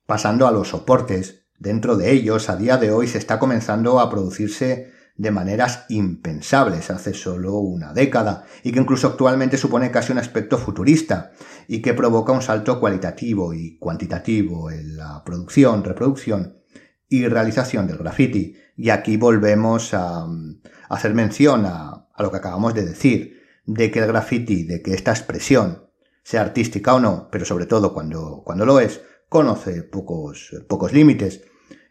Pasando 0.05 0.47
a 0.47 0.51
los 0.51 0.69
soportes, 0.69 1.47
dentro 1.57 1.95
de 1.95 2.11
ellos 2.11 2.49
a 2.49 2.55
día 2.55 2.77
de 2.77 2.91
hoy 2.91 3.07
se 3.07 3.17
está 3.17 3.39
comenzando 3.39 3.99
a 3.99 4.09
producirse 4.09 4.91
de 5.21 5.29
maneras 5.29 5.85
impensables 5.89 6.89
hace 6.89 7.13
solo 7.13 7.59
una 7.59 7.93
década 7.93 8.43
y 8.63 8.71
que 8.71 8.79
incluso 8.79 9.05
actualmente 9.05 9.55
supone 9.55 9.91
casi 9.91 10.11
un 10.11 10.17
aspecto 10.17 10.57
futurista 10.57 11.31
y 11.67 11.79
que 11.79 11.93
provoca 11.93 12.31
un 12.31 12.41
salto 12.41 12.79
cualitativo 12.79 13.53
y 13.53 13.77
cuantitativo 13.77 14.71
en 14.71 14.97
la 14.97 15.23
producción, 15.23 15.83
reproducción 15.83 16.57
y 17.07 17.27
realización 17.27 17.85
del 17.85 17.99
graffiti. 17.99 18.55
Y 18.75 18.89
aquí 18.89 19.15
volvemos 19.17 19.93
a, 19.93 20.25
hacer 20.89 21.13
mención 21.13 21.67
a, 21.67 22.07
a, 22.11 22.23
lo 22.23 22.31
que 22.31 22.37
acabamos 22.37 22.73
de 22.73 22.83
decir, 22.83 23.43
de 23.67 23.91
que 23.91 23.99
el 23.99 24.07
graffiti, 24.07 24.63
de 24.63 24.81
que 24.81 24.95
esta 24.95 25.11
expresión, 25.11 25.87
sea 26.23 26.41
artística 26.41 26.95
o 26.95 26.99
no, 26.99 27.29
pero 27.31 27.45
sobre 27.45 27.67
todo 27.67 27.93
cuando, 27.93 28.41
cuando 28.43 28.65
lo 28.65 28.79
es, 28.79 29.01
conoce 29.29 29.83
pocos, 29.83 30.49
pocos 30.67 30.93
límites. 30.93 31.43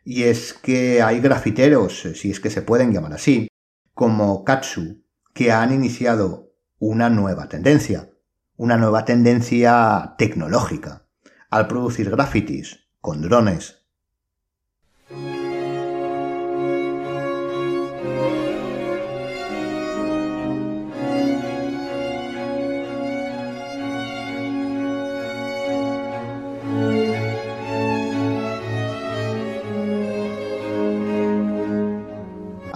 Y 0.05 0.25
es 0.25 0.53
que 0.55 1.03
hay 1.03 1.21
grafiteros, 1.21 2.09
si 2.15 2.31
es 2.31 2.41
que 2.41 2.51
se 2.51 2.63
pueden 2.63 2.93
llamar 2.93 3.13
así, 3.13 3.49
como 3.95 4.45
Katsu, 4.45 5.03
que 5.35 5.53
han 5.53 5.73
iniciado 5.73 6.53
una 6.79 7.11
nueva 7.11 7.49
tendencia, 7.49 8.11
una 8.57 8.77
nueva 8.77 9.05
tendencia 9.05 10.15
tecnológica, 10.17 11.07
al 11.51 11.67
producir 11.67 12.11
grafitis 12.11 12.89
con 13.01 13.23
drones. 13.23 13.80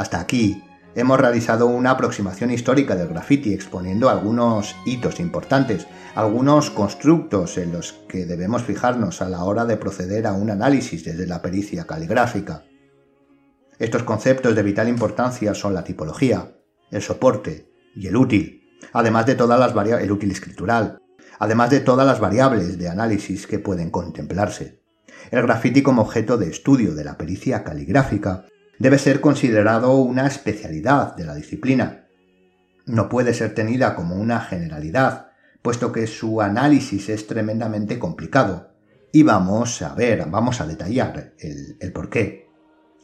Hasta 0.05 0.21
aquí 0.21 0.63
hemos 0.95 1.19
realizado 1.19 1.67
una 1.67 1.93
aproximación 1.93 2.51
histórica 2.51 2.95
del 2.95 3.09
graffiti 3.09 3.55
exponiendo 3.55 4.11
algunos 4.11 4.77
hitos 4.85 5.19
importantes, 5.19 5.87
algunos 6.15 6.69
constructos 6.69 7.57
en 7.57 7.73
los 7.73 7.95
que 8.07 8.27
debemos 8.27 8.65
fijarnos 8.65 9.23
a 9.23 9.31
la 9.31 9.45
hora 9.45 9.65
de 9.65 9.79
proceder 9.79 10.27
a 10.27 10.35
un 10.35 10.51
análisis 10.51 11.07
desde 11.07 11.27
la 11.27 11.41
pericia 11.41 11.87
caligráfica. 11.87 12.65
Estos 13.79 14.03
conceptos 14.03 14.55
de 14.55 14.63
vital 14.63 14.91
importancia 14.91 15.55
son 15.55 15.73
la 15.73 15.85
tipología, 15.85 16.55
el 16.91 17.01
soporte 17.01 17.73
y 17.97 18.07
el 18.07 18.17
útil, 18.17 18.61
además 18.93 19.25
de 19.25 19.37
todas 19.37 19.59
las 19.59 20.03
el 20.03 20.13
útil 20.13 20.33
escritural, 20.33 20.99
además 21.39 21.71
de 21.71 21.81
todas 21.81 22.07
las 22.07 22.21
variables 22.21 22.77
de 22.77 22.91
análisis 22.91 23.47
que 23.47 23.59
pueden 23.59 23.89
contemplarse. 23.89 24.83
El 25.31 25.41
graffiti 25.41 25.83
como 25.83 26.03
objeto 26.03 26.37
de 26.37 26.51
estudio 26.51 26.95
de 26.95 27.05
la 27.05 27.17
pericia 27.17 27.65
caligráfica 27.65 28.45
debe 28.79 28.99
ser 28.99 29.21
considerado 29.21 29.97
una 29.97 30.27
especialidad 30.27 31.17
de 31.17 31.25
la 31.25 31.35
disciplina. 31.35 32.07
No 32.87 33.09
puede 33.09 33.35
ser 33.35 33.55
tenida 33.55 33.95
como 33.95 34.17
una 34.17 34.41
generalidad, 34.41 35.29
puesto 35.63 35.93
que 35.93 36.07
su 36.07 36.41
análisis 36.41 37.09
es 37.09 37.27
tremendamente 37.27 37.99
complicado. 37.99 38.73
Y 39.13 39.23
vamos 39.23 39.81
a 39.83 39.95
ver, 39.95 40.27
vamos 40.29 40.61
a 40.61 40.67
detallar 40.67 41.35
el, 41.39 41.77
el 41.81 41.93
por 41.93 42.11
qué. 42.11 42.49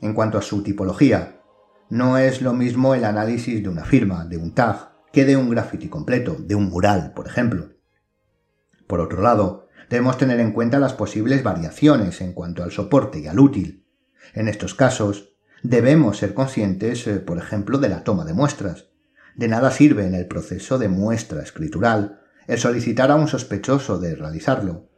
En 0.02 0.12
cuanto 0.14 0.38
a 0.38 0.42
su 0.42 0.62
tipología, 0.62 1.40
no 1.88 2.18
es 2.18 2.42
lo 2.42 2.52
mismo 2.52 2.94
el 2.94 3.04
análisis 3.04 3.62
de 3.62 3.68
una 3.68 3.84
firma, 3.84 4.24
de 4.24 4.36
un 4.36 4.54
tag, 4.54 4.90
que 5.12 5.24
de 5.24 5.36
un 5.36 5.50
graffiti 5.50 5.88
completo, 5.88 6.36
de 6.38 6.54
un 6.54 6.68
mural, 6.68 7.12
por 7.14 7.26
ejemplo. 7.26 7.72
Por 8.86 9.00
otro 9.00 9.22
lado, 9.22 9.68
debemos 9.88 10.18
tener 10.18 10.40
en 10.40 10.52
cuenta 10.52 10.78
las 10.78 10.94
posibles 10.94 11.42
variaciones 11.42 12.20
en 12.20 12.32
cuanto 12.32 12.62
al 12.62 12.70
soporte 12.70 13.20
y 13.20 13.26
al 13.26 13.40
útil. 13.40 13.86
En 14.34 14.48
estos 14.48 14.74
casos, 14.74 15.29
Debemos 15.62 16.18
ser 16.18 16.34
conscientes, 16.34 17.06
eh, 17.06 17.20
por 17.20 17.38
ejemplo, 17.38 17.78
de 17.78 17.88
la 17.88 18.02
toma 18.04 18.24
de 18.24 18.32
muestras. 18.32 18.88
De 19.34 19.48
nada 19.48 19.70
sirve 19.70 20.06
en 20.06 20.14
el 20.14 20.26
proceso 20.26 20.78
de 20.78 20.88
muestra 20.88 21.42
escritural 21.42 22.20
el 22.46 22.58
solicitar 22.58 23.10
a 23.10 23.14
un 23.14 23.28
sospechoso 23.28 23.98
de 23.98 24.16
realizarlo, 24.16 24.88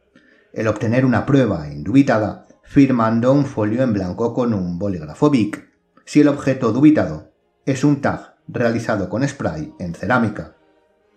el 0.53 0.67
obtener 0.67 1.05
una 1.05 1.25
prueba 1.25 1.71
indubitada 1.71 2.47
firmando 2.63 3.31
un 3.31 3.45
folio 3.45 3.83
en 3.83 3.93
blanco 3.93 4.33
con 4.33 4.53
un 4.53 4.79
bolígrafo 4.79 5.29
Bic, 5.29 5.69
si 6.05 6.21
el 6.21 6.29
objeto 6.29 6.71
dubitado 6.71 7.31
es 7.65 7.83
un 7.83 8.01
tag 8.01 8.37
realizado 8.47 9.09
con 9.09 9.27
spray 9.27 9.73
en 9.79 9.93
cerámica, 9.93 10.55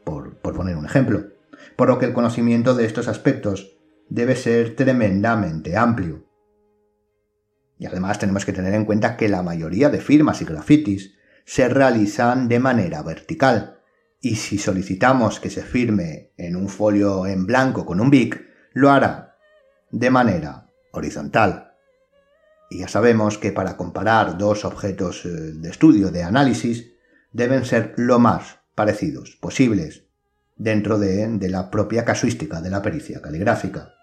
por, 0.05 0.37
por 0.37 0.55
poner 0.55 0.77
un 0.77 0.85
ejemplo, 0.85 1.25
por 1.77 1.89
lo 1.89 1.99
que 1.99 2.07
el 2.07 2.13
conocimiento 2.13 2.75
de 2.75 2.85
estos 2.85 3.09
aspectos 3.09 3.79
debe 4.09 4.37
ser 4.37 4.77
tremendamente 4.77 5.77
amplio. 5.77 6.26
Y 7.79 7.87
además 7.87 8.19
tenemos 8.19 8.45
que 8.45 8.53
tener 8.53 8.75
en 8.75 8.85
cuenta 8.85 9.17
que 9.17 9.29
la 9.29 9.43
mayoría 9.43 9.91
de 9.91 10.01
firmas 10.01 10.41
y 10.41 10.45
grafitis 10.45 11.15
se 11.45 11.69
realizan 11.69 12.49
de 12.49 12.59
manera 12.59 13.03
vertical. 13.03 13.81
Y 14.21 14.37
si 14.37 14.59
solicitamos 14.59 15.41
que 15.41 15.51
se 15.51 15.63
firme 15.63 16.33
en 16.37 16.57
un 16.57 16.69
folio 16.69 17.27
en 17.27 17.47
blanco 17.47 17.85
con 17.85 18.01
un 18.01 18.11
BIC, 18.11 18.45
lo 18.73 18.91
hará 18.91 19.37
de 19.91 20.11
manera 20.11 20.71
horizontal. 20.93 21.75
Y 22.71 22.81
ya 22.81 22.89
sabemos 22.89 23.39
que 23.39 23.53
para 23.53 23.77
comparar 23.77 24.39
dos 24.39 24.65
objetos 24.65 25.25
eh, 25.25 25.29
de 25.29 25.71
estudio, 25.71 26.11
de 26.11 26.25
análisis, 26.25 26.93
deben 27.33 27.65
ser 27.65 27.95
lo 27.97 28.19
más 28.19 28.59
parecidos 28.75 29.37
posibles 29.41 30.05
dentro 30.57 30.99
de, 30.99 31.29
de 31.29 31.49
la 31.49 31.71
propia 31.71 32.05
casuística 32.05 32.61
de 32.61 32.71
la 32.71 32.83
pericia 32.83 33.21
caligráfica. 33.21 33.95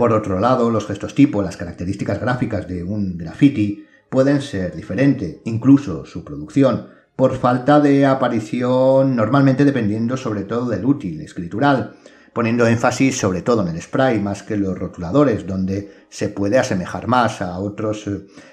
Por 0.00 0.14
otro 0.14 0.40
lado, 0.40 0.70
los 0.70 0.86
gestos 0.86 1.14
tipo, 1.14 1.42
las 1.42 1.58
características 1.58 2.18
gráficas 2.18 2.66
de 2.66 2.82
un 2.82 3.18
graffiti 3.18 3.84
pueden 4.08 4.40
ser 4.40 4.74
diferentes, 4.74 5.40
incluso 5.44 6.06
su 6.06 6.24
producción, 6.24 6.86
por 7.14 7.36
falta 7.36 7.80
de 7.80 8.06
aparición 8.06 9.14
normalmente 9.14 9.66
dependiendo 9.66 10.16
sobre 10.16 10.44
todo 10.44 10.70
del 10.70 10.86
útil 10.86 11.20
escritural, 11.20 11.96
poniendo 12.32 12.66
énfasis 12.66 13.18
sobre 13.18 13.42
todo 13.42 13.60
en 13.60 13.76
el 13.76 13.82
spray 13.82 14.18
más 14.20 14.42
que 14.42 14.56
los 14.56 14.78
rotuladores, 14.78 15.46
donde 15.46 15.92
se 16.08 16.30
puede 16.30 16.58
asemejar 16.58 17.06
más 17.06 17.42
a 17.42 17.58
otros, 17.58 18.08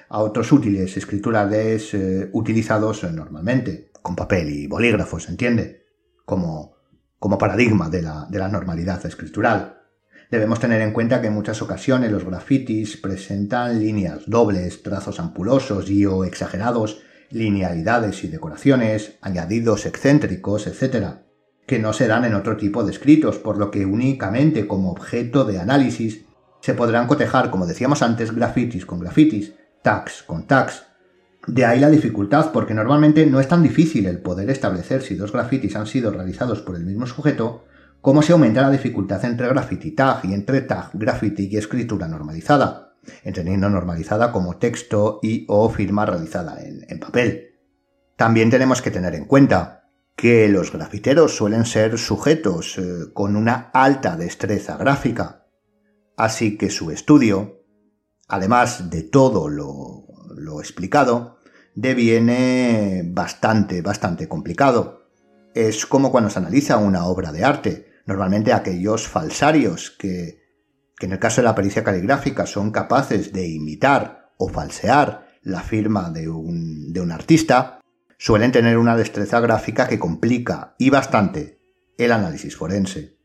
a 0.10 0.20
otros 0.20 0.52
útiles 0.52 0.98
escriturales 0.98 1.94
eh, 1.94 2.30
utilizados 2.34 3.06
normalmente, 3.06 3.92
con 4.02 4.18
papel 4.18 4.50
y 4.50 4.68
bolígrafos, 4.68 5.30
¿entiende? 5.30 5.86
Como, 6.26 6.76
como 7.20 7.38
paradigma 7.38 7.90
de 7.90 8.02
la, 8.02 8.28
de 8.30 8.38
la 8.38 8.50
normalidad 8.50 9.06
escritural. 9.06 9.77
Debemos 10.30 10.60
tener 10.60 10.82
en 10.82 10.92
cuenta 10.92 11.22
que 11.22 11.28
en 11.28 11.34
muchas 11.34 11.62
ocasiones 11.62 12.12
los 12.12 12.26
grafitis 12.26 12.98
presentan 12.98 13.80
líneas 13.80 14.24
dobles, 14.28 14.84
trazos 14.84 15.22
ampulosos 15.22 15.90
y 15.90 16.06
o 16.06 16.26
exagerados, 16.26 17.02
linealidades 17.32 18.24
y 18.26 18.28
decoraciones, 18.28 19.18
añadidos 19.22 19.86
excéntricos, 19.86 20.68
etc., 20.68 21.20
que 21.66 21.80
no 21.80 21.94
se 21.94 22.08
dan 22.08 22.26
en 22.26 22.34
otro 22.34 22.58
tipo 22.58 22.84
de 22.84 22.92
escritos, 22.92 23.38
por 23.38 23.58
lo 23.58 23.72
que 23.72 23.86
únicamente 23.86 24.68
como 24.68 24.92
objeto 24.92 25.46
de 25.46 25.60
análisis 25.60 26.26
se 26.62 26.74
podrán 26.74 27.08
cotejar, 27.08 27.50
como 27.50 27.66
decíamos 27.66 28.02
antes, 28.02 28.34
grafitis 28.34 28.86
con 28.86 29.00
grafitis, 29.00 29.54
tags 29.82 30.24
con 30.24 30.48
tags. 30.48 30.84
De 31.46 31.66
ahí 31.66 31.80
la 31.80 31.90
dificultad, 31.90 32.52
porque 32.52 32.74
normalmente 32.74 33.26
no 33.26 33.40
es 33.40 33.48
tan 33.48 33.64
difícil 33.64 34.06
el 34.06 34.20
poder 34.20 34.50
establecer 34.50 35.02
si 35.02 35.16
dos 35.16 35.32
grafitis 35.32 35.78
han 35.78 35.88
sido 35.88 36.12
realizados 36.12 36.62
por 36.62 36.76
el 36.76 36.86
mismo 36.86 37.06
sujeto, 37.06 37.64
cómo 38.02 38.22
se 38.22 38.34
aumenta 38.34 38.62
la 38.62 38.72
dificultad 38.72 39.24
entre 39.26 39.48
graffiti 39.50 39.92
tag 39.92 40.26
y 40.26 40.34
entre 40.34 40.62
tag, 40.62 40.92
graffiti 40.94 41.48
y 41.52 41.58
escritura 41.58 42.08
normalizada, 42.08 42.96
entendiendo 43.24 43.70
normalizada 43.70 44.32
como 44.32 44.58
texto 44.58 45.20
y 45.22 45.46
o 45.48 45.70
firma 45.70 46.06
realizada 46.06 46.58
en, 46.62 47.00
papel. 47.00 47.56
También 48.16 48.50
tenemos 48.50 48.82
que 48.82 48.92
tener 48.92 49.16
en 49.16 49.26
cuenta 49.26 49.90
que 50.16 50.50
los 50.50 50.72
grafiteros 50.72 51.36
suelen 51.36 51.66
ser 51.66 51.98
sujetos 51.98 52.78
eh, 52.78 53.12
con 53.14 53.36
una 53.36 53.70
alta 53.74 54.18
destreza 54.18 54.78
gráfica, 54.78 55.46
así 56.16 56.58
que 56.58 56.72
su 56.72 56.90
estudio, 56.90 57.64
además 58.28 58.90
de 58.90 59.04
todo 59.04 59.48
lo, 59.48 60.08
lo 60.36 60.60
explicado, 60.60 61.38
deviene 61.76 63.04
bastante, 63.06 63.84
bastante 63.84 64.28
complicado. 64.28 64.97
Es 65.66 65.86
como 65.86 66.12
cuando 66.12 66.30
se 66.30 66.40
analiza 66.40 66.78
una 66.78 67.06
obra 67.06 67.32
de 67.32 67.44
arte 67.44 67.88
Normalmente 68.08 68.54
aquellos 68.54 69.06
falsarios 69.06 69.92
que, 69.92 70.42
que 70.98 71.06
en 71.06 71.12
el 71.12 71.20
caso 71.20 71.42
de 71.42 71.46
la 71.46 71.56
pericia 71.56 71.84
caligráfica 71.84 72.46
son 72.48 72.72
capaces 72.72 73.34
de 73.34 73.48
imitar 73.50 74.32
o 74.38 74.48
falsear 74.48 75.28
la 75.44 75.60
firma 75.62 76.10
de 76.10 76.30
un, 76.30 76.94
de 76.94 77.02
un 77.02 77.12
artista, 77.12 77.82
suelen 78.18 78.54
tener 78.54 78.78
una 78.78 78.96
destreza 78.96 79.42
gráfica 79.42 79.90
que 79.90 80.00
complica 80.00 80.74
y 80.80 80.90
bastante 80.90 81.60
el 81.98 82.14
análisis 82.14 82.56
forense. 82.56 83.18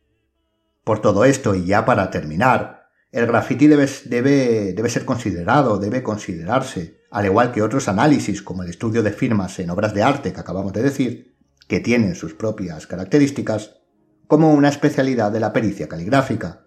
Por 0.82 1.00
todo 1.00 1.24
esto, 1.24 1.54
y 1.54 1.64
ya 1.64 1.84
para 1.84 2.10
terminar, 2.10 2.88
el 3.12 3.26
graffiti 3.26 3.68
debe, 3.68 3.88
debe, 4.06 4.72
debe, 4.72 4.88
ser 4.88 5.04
considerado, 5.04 5.78
debe 5.78 6.02
considerarse, 6.02 7.02
al 7.12 7.26
igual 7.26 7.52
que 7.52 7.62
otros 7.62 7.86
análisis 7.86 8.42
como 8.42 8.64
el 8.64 8.70
estudio 8.70 9.04
de 9.04 9.12
firmas 9.12 9.60
en 9.60 9.70
obras 9.70 9.94
de 9.94 10.02
arte 10.02 10.32
que 10.32 10.40
acabamos 10.40 10.72
de 10.72 10.82
decir, 10.82 11.31
que 11.72 11.80
tienen 11.80 12.14
sus 12.14 12.34
propias 12.34 12.86
características, 12.86 13.80
como 14.26 14.52
una 14.52 14.68
especialidad 14.68 15.32
de 15.32 15.40
la 15.40 15.54
pericia 15.54 15.88
caligráfica, 15.88 16.66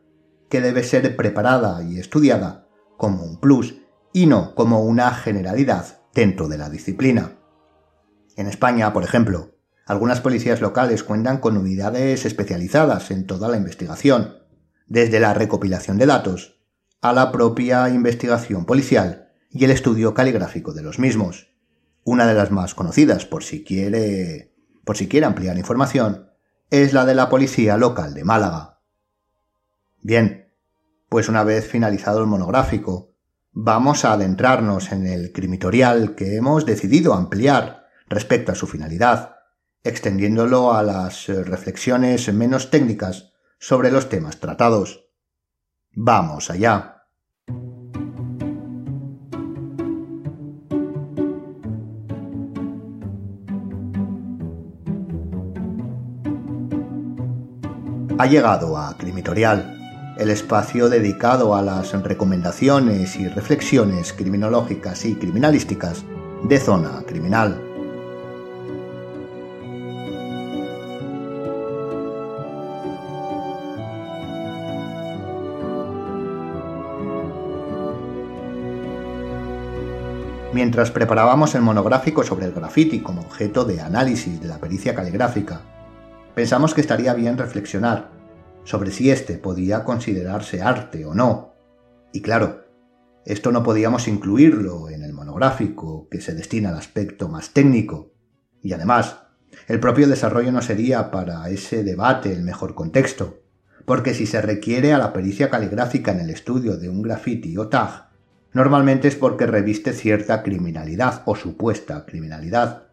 que 0.50 0.62
debe 0.62 0.82
ser 0.82 1.16
preparada 1.16 1.84
y 1.84 2.00
estudiada 2.00 2.68
como 2.98 3.24
un 3.24 3.40
plus 3.40 3.76
y 4.14 4.26
no 4.26 4.56
como 4.56 4.84
una 4.84 5.12
generalidad 5.12 6.00
dentro 6.12 6.48
de 6.48 6.58
la 6.58 6.72
disciplina. 6.72 7.38
En 8.36 8.48
España, 8.48 8.94
por 8.94 9.04
ejemplo, 9.04 9.60
algunas 9.86 10.22
policías 10.22 10.60
locales 10.60 11.04
cuentan 11.04 11.38
con 11.38 11.56
unidades 11.56 12.26
especializadas 12.26 13.12
en 13.12 13.28
toda 13.28 13.48
la 13.48 13.58
investigación, 13.58 14.40
desde 14.88 15.20
la 15.20 15.36
recopilación 15.36 16.00
de 16.00 16.08
datos 16.08 16.64
a 17.00 17.14
la 17.14 17.32
propia 17.32 17.90
investigación 17.90 18.66
policial 18.66 19.30
y 19.52 19.66
el 19.66 19.70
estudio 19.70 20.16
caligráfico 20.16 20.74
de 20.74 20.82
los 20.82 20.98
mismos. 20.98 21.54
Una 22.04 22.26
de 22.26 22.34
las 22.34 22.50
más 22.50 22.74
conocidas, 22.74 23.28
por 23.28 23.44
si 23.44 23.64
quiere, 23.64 24.55
por 24.86 24.96
si 24.98 25.10
quiere 25.10 25.26
ampliar 25.26 25.58
información, 25.58 26.30
es 26.70 26.94
la 26.94 27.06
de 27.06 27.16
la 27.16 27.28
Policía 27.30 27.78
Local 27.78 28.14
de 28.14 28.24
Málaga. 28.24 28.80
Bien, 30.02 30.54
pues 31.10 31.28
una 31.28 31.44
vez 31.44 31.68
finalizado 31.68 32.22
el 32.22 32.28
monográfico, 32.28 33.16
vamos 33.52 34.06
a 34.06 34.14
adentrarnos 34.14 34.92
en 34.92 35.08
el 35.08 35.32
crimitorial 35.32 36.16
que 36.16 36.38
hemos 36.38 36.66
decidido 36.66 37.14
ampliar 37.14 37.88
respecto 38.08 38.52
a 38.52 38.56
su 38.56 38.68
finalidad, 38.68 39.36
extendiéndolo 39.84 40.74
a 40.74 40.84
las 40.84 41.28
reflexiones 41.28 42.32
menos 42.34 42.70
técnicas 42.70 43.32
sobre 43.60 43.92
los 43.92 44.10
temas 44.10 44.40
tratados. 44.40 45.10
Vamos 45.92 46.50
allá. 46.50 46.95
Ha 58.18 58.28
llegado 58.28 58.78
a 58.78 58.96
Crimitorial, 58.98 60.16
el 60.18 60.30
espacio 60.30 60.88
dedicado 60.88 61.54
a 61.54 61.62
las 61.62 61.92
recomendaciones 62.02 63.18
y 63.18 63.28
reflexiones 63.28 64.14
criminológicas 64.14 65.04
y 65.04 65.16
criminalísticas 65.16 66.06
de 66.44 66.58
zona 66.60 67.04
criminal. 67.06 67.62
Mientras 80.54 80.90
preparábamos 80.90 81.54
el 81.56 81.64
monográfico 81.64 82.24
sobre 82.24 82.46
el 82.46 82.54
graffiti 82.54 83.02
como 83.02 83.20
objeto 83.20 83.66
de 83.66 83.82
análisis 83.82 84.40
de 84.40 84.48
la 84.48 84.58
pericia 84.58 84.96
caligráfica, 84.96 85.60
pensamos 86.36 86.74
que 86.74 86.82
estaría 86.82 87.14
bien 87.14 87.38
reflexionar 87.38 88.12
sobre 88.66 88.92
si 88.92 89.10
éste 89.10 89.38
podía 89.38 89.84
considerarse 89.84 90.62
arte 90.62 91.06
o 91.06 91.16
no. 91.16 91.54
Y 92.12 92.22
claro, 92.22 92.66
esto 93.26 93.52
no 93.52 93.64
podíamos 93.64 94.08
incluirlo 94.08 94.90
en 94.90 95.02
el 95.04 95.14
monográfico 95.14 96.08
que 96.10 96.22
se 96.22 96.36
destina 96.36 96.70
al 96.70 96.78
aspecto 96.78 97.30
más 97.30 97.52
técnico. 97.52 98.12
Y 98.62 98.74
además, 98.74 99.22
el 99.68 99.80
propio 99.80 100.08
desarrollo 100.08 100.52
no 100.52 100.62
sería 100.62 101.10
para 101.10 101.48
ese 101.50 101.84
debate 101.84 102.34
el 102.34 102.44
mejor 102.44 102.76
contexto, 102.76 103.42
porque 103.86 104.14
si 104.14 104.26
se 104.26 104.42
requiere 104.42 104.94
a 104.94 104.98
la 104.98 105.14
pericia 105.14 105.50
caligráfica 105.50 106.12
en 106.12 106.20
el 106.20 106.30
estudio 106.30 106.78
de 106.78 106.90
un 106.90 107.02
graffiti 107.02 107.56
o 107.58 107.68
tag, 107.68 108.10
normalmente 108.52 109.08
es 109.08 109.16
porque 109.16 109.46
reviste 109.46 109.94
cierta 109.94 110.44
criminalidad 110.44 111.22
o 111.26 111.36
supuesta 111.36 112.06
criminalidad. 112.06 112.88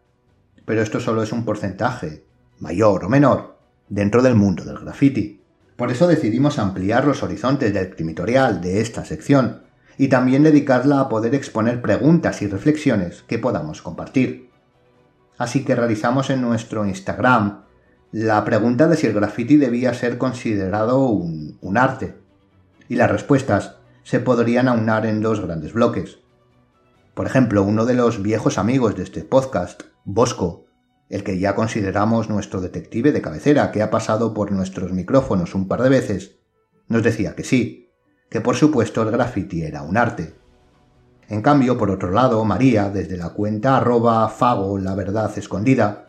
Pero 0.65 0.81
esto 0.81 0.99
solo 0.99 1.23
es 1.23 1.31
un 1.31 1.43
porcentaje 1.45 2.23
mayor 2.59 3.05
o 3.05 3.09
menor, 3.09 3.57
dentro 3.89 4.21
del 4.21 4.35
mundo 4.35 4.63
del 4.63 4.79
graffiti. 4.79 5.41
Por 5.75 5.91
eso 5.91 6.07
decidimos 6.07 6.59
ampliar 6.59 7.05
los 7.05 7.23
horizontes 7.23 7.73
del 7.73 7.95
crimitorial 7.95 8.61
de 8.61 8.81
esta 8.81 9.05
sección 9.05 9.63
y 9.97 10.07
también 10.07 10.43
dedicarla 10.43 10.99
a 10.99 11.09
poder 11.09 11.35
exponer 11.35 11.81
preguntas 11.81 12.41
y 12.41 12.47
reflexiones 12.47 13.23
que 13.23 13.39
podamos 13.39 13.81
compartir. 13.81 14.49
Así 15.37 15.63
que 15.65 15.75
realizamos 15.75 16.29
en 16.29 16.41
nuestro 16.41 16.85
Instagram 16.85 17.63
la 18.11 18.45
pregunta 18.45 18.87
de 18.87 18.95
si 18.95 19.07
el 19.07 19.13
graffiti 19.13 19.57
debía 19.57 19.93
ser 19.93 20.17
considerado 20.17 21.07
un, 21.07 21.57
un 21.61 21.77
arte. 21.77 22.15
Y 22.87 22.95
las 22.95 23.11
respuestas 23.11 23.77
se 24.03 24.19
podrían 24.19 24.67
aunar 24.67 25.05
en 25.05 25.21
dos 25.21 25.39
grandes 25.39 25.73
bloques. 25.73 26.19
Por 27.13 27.25
ejemplo, 27.25 27.63
uno 27.63 27.85
de 27.85 27.95
los 27.95 28.21
viejos 28.21 28.57
amigos 28.57 28.95
de 28.95 29.03
este 29.03 29.23
podcast, 29.23 29.83
Bosco, 30.03 30.65
el 31.13 31.23
que 31.23 31.37
ya 31.37 31.53
consideramos 31.53 32.27
nuestro 32.27 32.59
detective 32.59 33.11
de 33.11 33.21
cabecera, 33.21 33.71
que 33.71 33.83
ha 33.83 33.91
pasado 33.91 34.33
por 34.33 34.51
nuestros 34.51 34.93
micrófonos 34.93 35.53
un 35.53 35.67
par 35.67 35.83
de 35.83 35.89
veces, 35.89 36.39
nos 36.87 37.03
decía 37.03 37.35
que 37.35 37.43
sí, 37.43 37.91
que 38.31 38.41
por 38.41 38.55
supuesto 38.55 39.03
el 39.03 39.11
graffiti 39.11 39.61
era 39.61 39.83
un 39.83 39.95
arte. 39.95 40.33
En 41.29 41.43
cambio, 41.43 41.77
por 41.77 41.91
otro 41.91 42.09
lado, 42.09 42.43
María, 42.45 42.89
desde 42.89 43.15
la 43.15 43.29
cuenta 43.29 43.77
arroba 43.77 44.27
fago 44.27 44.79
la 44.79 44.95
verdad 44.95 45.31
escondida, 45.37 46.07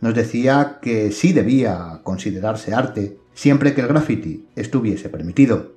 nos 0.00 0.16
decía 0.16 0.80
que 0.82 1.12
sí 1.12 1.32
debía 1.32 2.00
considerarse 2.02 2.74
arte 2.74 3.20
siempre 3.34 3.72
que 3.72 3.82
el 3.82 3.86
graffiti 3.86 4.48
estuviese 4.56 5.10
permitido. 5.10 5.74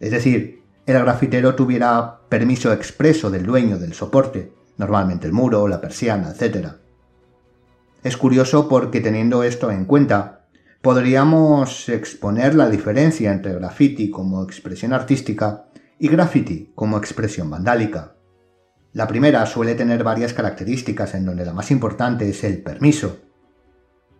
Es 0.00 0.10
decir, 0.10 0.64
el 0.84 0.98
grafitero 0.98 1.54
tuviera 1.54 2.22
permiso 2.28 2.72
expreso 2.72 3.30
del 3.30 3.46
dueño 3.46 3.78
del 3.78 3.92
soporte, 3.92 4.52
normalmente 4.78 5.28
el 5.28 5.32
muro, 5.32 5.68
la 5.68 5.80
persiana, 5.80 6.34
etc. 6.36 6.81
Es 8.02 8.16
curioso 8.16 8.68
porque 8.68 9.00
teniendo 9.00 9.44
esto 9.44 9.70
en 9.70 9.84
cuenta, 9.84 10.46
podríamos 10.80 11.88
exponer 11.88 12.54
la 12.54 12.68
diferencia 12.68 13.32
entre 13.32 13.54
graffiti 13.54 14.10
como 14.10 14.42
expresión 14.42 14.92
artística 14.92 15.66
y 16.00 16.08
graffiti 16.08 16.72
como 16.74 16.98
expresión 16.98 17.48
vandálica. 17.48 18.16
La 18.92 19.06
primera 19.06 19.46
suele 19.46 19.76
tener 19.76 20.02
varias 20.02 20.34
características 20.34 21.14
en 21.14 21.24
donde 21.24 21.44
la 21.44 21.52
más 21.52 21.70
importante 21.70 22.28
es 22.28 22.42
el 22.42 22.60
permiso. 22.60 23.20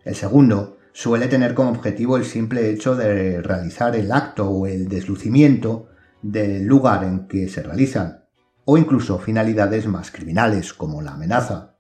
El 0.05 0.15
segundo 0.15 0.79
suele 0.93 1.27
tener 1.27 1.55
como 1.55 1.71
objetivo 1.71 2.17
el 2.17 2.25
simple 2.25 2.71
hecho 2.71 2.95
de 2.95 3.43
realizar 3.43 3.97
el 3.97 4.13
acto 4.13 4.49
o 4.49 4.67
el 4.67 4.89
deslucimiento 4.89 5.89
del 6.23 6.65
lugar 6.65 7.03
en 7.03 7.27
que 7.27 7.49
se 7.49 7.63
realizan, 7.63 8.25
o 8.65 8.79
incluso 8.79 9.19
finalidades 9.19 9.89
más 9.89 10.13
criminales 10.13 10.73
como 10.73 11.03
la 11.03 11.15
amenaza. 11.15 11.72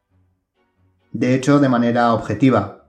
De 1.12 1.34
hecho, 1.34 1.58
de 1.58 1.68
manera 1.68 2.14
objetiva, 2.14 2.86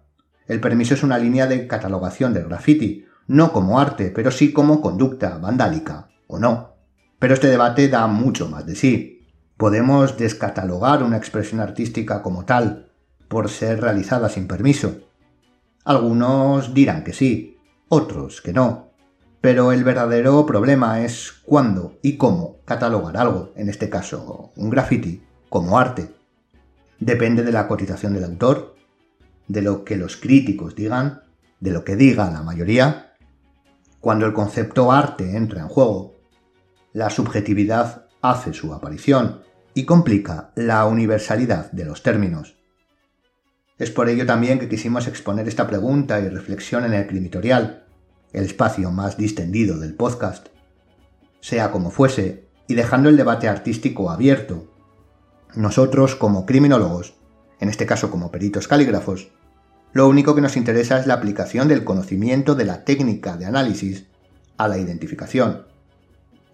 el 0.47 0.61
permiso 0.61 0.93
es 0.93 1.03
una 1.03 1.17
línea 1.17 1.45
de 1.45 1.67
catalogación 1.67 2.33
del 2.33 2.45
graffiti, 2.45 3.05
no 3.27 3.51
como 3.51 3.79
arte, 3.79 4.11
pero 4.11 4.31
sí 4.31 4.53
como 4.53 4.81
conducta 4.81 5.37
vandálica, 5.37 6.09
o 6.27 6.39
no. 6.39 6.75
Pero 7.19 7.33
este 7.33 7.47
debate 7.47 7.89
da 7.89 8.07
mucho 8.07 8.47
más 8.49 8.65
de 8.65 8.75
sí. 8.75 9.27
Podemos 9.57 10.17
descatalogar 10.17 11.03
una 11.03 11.17
expresión 11.17 11.59
artística 11.59 12.21
como 12.21 12.45
tal, 12.45 12.91
por 13.27 13.49
ser 13.49 13.81
realizada 13.81 14.29
sin 14.29 14.47
permiso. 14.47 15.01
Algunos 15.83 16.73
dirán 16.73 17.03
que 17.03 17.13
sí, 17.13 17.57
otros 17.89 18.41
que 18.41 18.53
no. 18.53 18.91
Pero 19.41 19.73
el 19.73 19.83
verdadero 19.83 20.45
problema 20.45 21.01
es 21.01 21.33
cuándo 21.43 21.97
y 22.01 22.15
cómo 22.15 22.59
catalogar 22.63 23.17
algo, 23.17 23.51
en 23.57 23.67
este 23.67 23.89
caso 23.89 24.53
un 24.55 24.69
graffiti, 24.69 25.23
como 25.49 25.77
arte. 25.77 26.22
Depende 26.99 27.43
de 27.43 27.51
la 27.51 27.67
cotización 27.67 28.13
del 28.13 28.23
autor, 28.23 28.75
de 29.47 29.61
lo 29.61 29.83
que 29.83 29.97
los 29.97 30.17
críticos 30.17 30.75
digan, 30.75 31.23
de 31.59 31.71
lo 31.71 31.83
que 31.83 31.95
diga 31.95 32.31
la 32.31 32.41
mayoría. 32.41 33.15
Cuando 33.99 34.25
el 34.25 34.33
concepto 34.33 34.91
arte 34.91 35.35
entra 35.35 35.61
en 35.61 35.67
juego, 35.67 36.15
la 36.93 37.09
subjetividad 37.09 38.07
hace 38.21 38.53
su 38.53 38.73
aparición 38.73 39.41
y 39.73 39.85
complica 39.85 40.51
la 40.55 40.85
universalidad 40.85 41.71
de 41.71 41.85
los 41.85 42.03
términos. 42.03 42.55
Es 43.77 43.89
por 43.89 44.07
ello 44.07 44.25
también 44.25 44.59
que 44.59 44.69
quisimos 44.69 45.07
exponer 45.07 45.47
esta 45.47 45.67
pregunta 45.67 46.19
y 46.19 46.29
reflexión 46.29 46.85
en 46.85 46.93
el 46.93 47.07
crimitorial, 47.07 47.85
el 48.31 48.45
espacio 48.45 48.91
más 48.91 49.17
distendido 49.17 49.79
del 49.79 49.95
podcast. 49.95 50.47
Sea 51.41 51.71
como 51.71 51.89
fuese, 51.89 52.47
y 52.67 52.75
dejando 52.75 53.09
el 53.09 53.17
debate 53.17 53.47
artístico 53.47 54.09
abierto, 54.09 54.72
nosotros 55.55 56.15
como 56.15 56.45
criminólogos, 56.45 57.15
en 57.59 57.69
este 57.69 57.85
caso 57.85 58.09
como 58.09 58.31
peritos 58.31 58.67
calígrafos, 58.67 59.29
lo 59.93 60.07
único 60.07 60.33
que 60.33 60.41
nos 60.41 60.57
interesa 60.57 60.99
es 60.99 61.07
la 61.07 61.13
aplicación 61.13 61.67
del 61.67 61.83
conocimiento 61.83 62.55
de 62.55 62.65
la 62.65 62.83
técnica 62.83 63.37
de 63.37 63.45
análisis 63.45 64.07
a 64.57 64.67
la 64.67 64.77
identificación, 64.77 65.67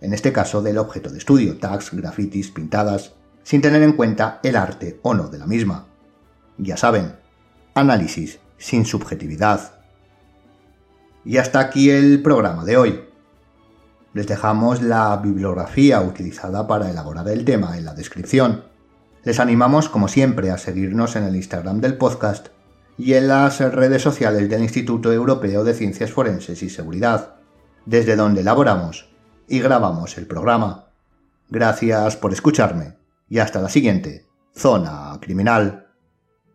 en 0.02 0.14
este 0.14 0.32
caso 0.34 0.62
del 0.62 0.78
objeto 0.78 1.10
de 1.10 1.18
estudio, 1.18 1.58
tags, 1.58 1.92
grafitis, 1.94 2.52
pintadas, 2.52 3.14
sin 3.44 3.62
tener 3.62 3.82
en 3.82 3.94
cuenta 3.94 4.40
el 4.44 4.56
arte 4.56 5.00
o 5.04 5.14
no 5.14 5.28
de 5.28 5.38
la 5.38 5.48
misma. 5.48 5.88
Ya 6.58 6.78
saben, 6.78 7.16
análisis 7.74 8.40
sin 8.58 8.86
subjetividad. 8.86 9.74
Y 11.26 11.38
hasta 11.38 11.60
aquí 11.60 11.90
el 11.90 12.22
programa 12.22 12.66
de 12.66 12.78
hoy. 12.78 13.06
Les 14.14 14.28
dejamos 14.28 14.82
la 14.82 15.16
bibliografía 15.18 16.02
utilizada 16.02 16.68
para 16.68 16.90
elaborar 16.90 17.28
el 17.30 17.46
tema 17.46 17.78
en 17.78 17.86
la 17.86 17.94
descripción. 17.94 18.69
Les 19.24 19.40
animamos, 19.40 19.90
como 19.90 20.08
siempre, 20.08 20.50
a 20.50 20.58
seguirnos 20.58 21.16
en 21.18 21.24
el 21.24 21.36
Instagram 21.36 21.82
del 21.82 21.98
podcast 21.98 22.48
y 22.98 23.14
en 23.14 23.28
las 23.28 23.60
redes 23.60 24.02
sociales 24.02 24.50
del 24.50 24.62
Instituto 24.62 25.12
Europeo 25.12 25.64
de 25.64 25.74
Ciencias 25.74 26.12
Forenses 26.12 26.64
y 26.64 26.70
Seguridad, 26.70 27.36
desde 27.86 28.16
donde 28.16 28.42
elaboramos 28.42 29.10
y 29.48 29.60
grabamos 29.60 30.18
el 30.18 30.26
programa. 30.26 30.86
Gracias 31.50 32.16
por 32.16 32.32
escucharme 32.32 32.96
y 33.28 33.40
hasta 33.40 33.62
la 33.62 33.70
siguiente, 33.70 34.26
Zona 34.56 35.18
Criminal. 35.20 35.89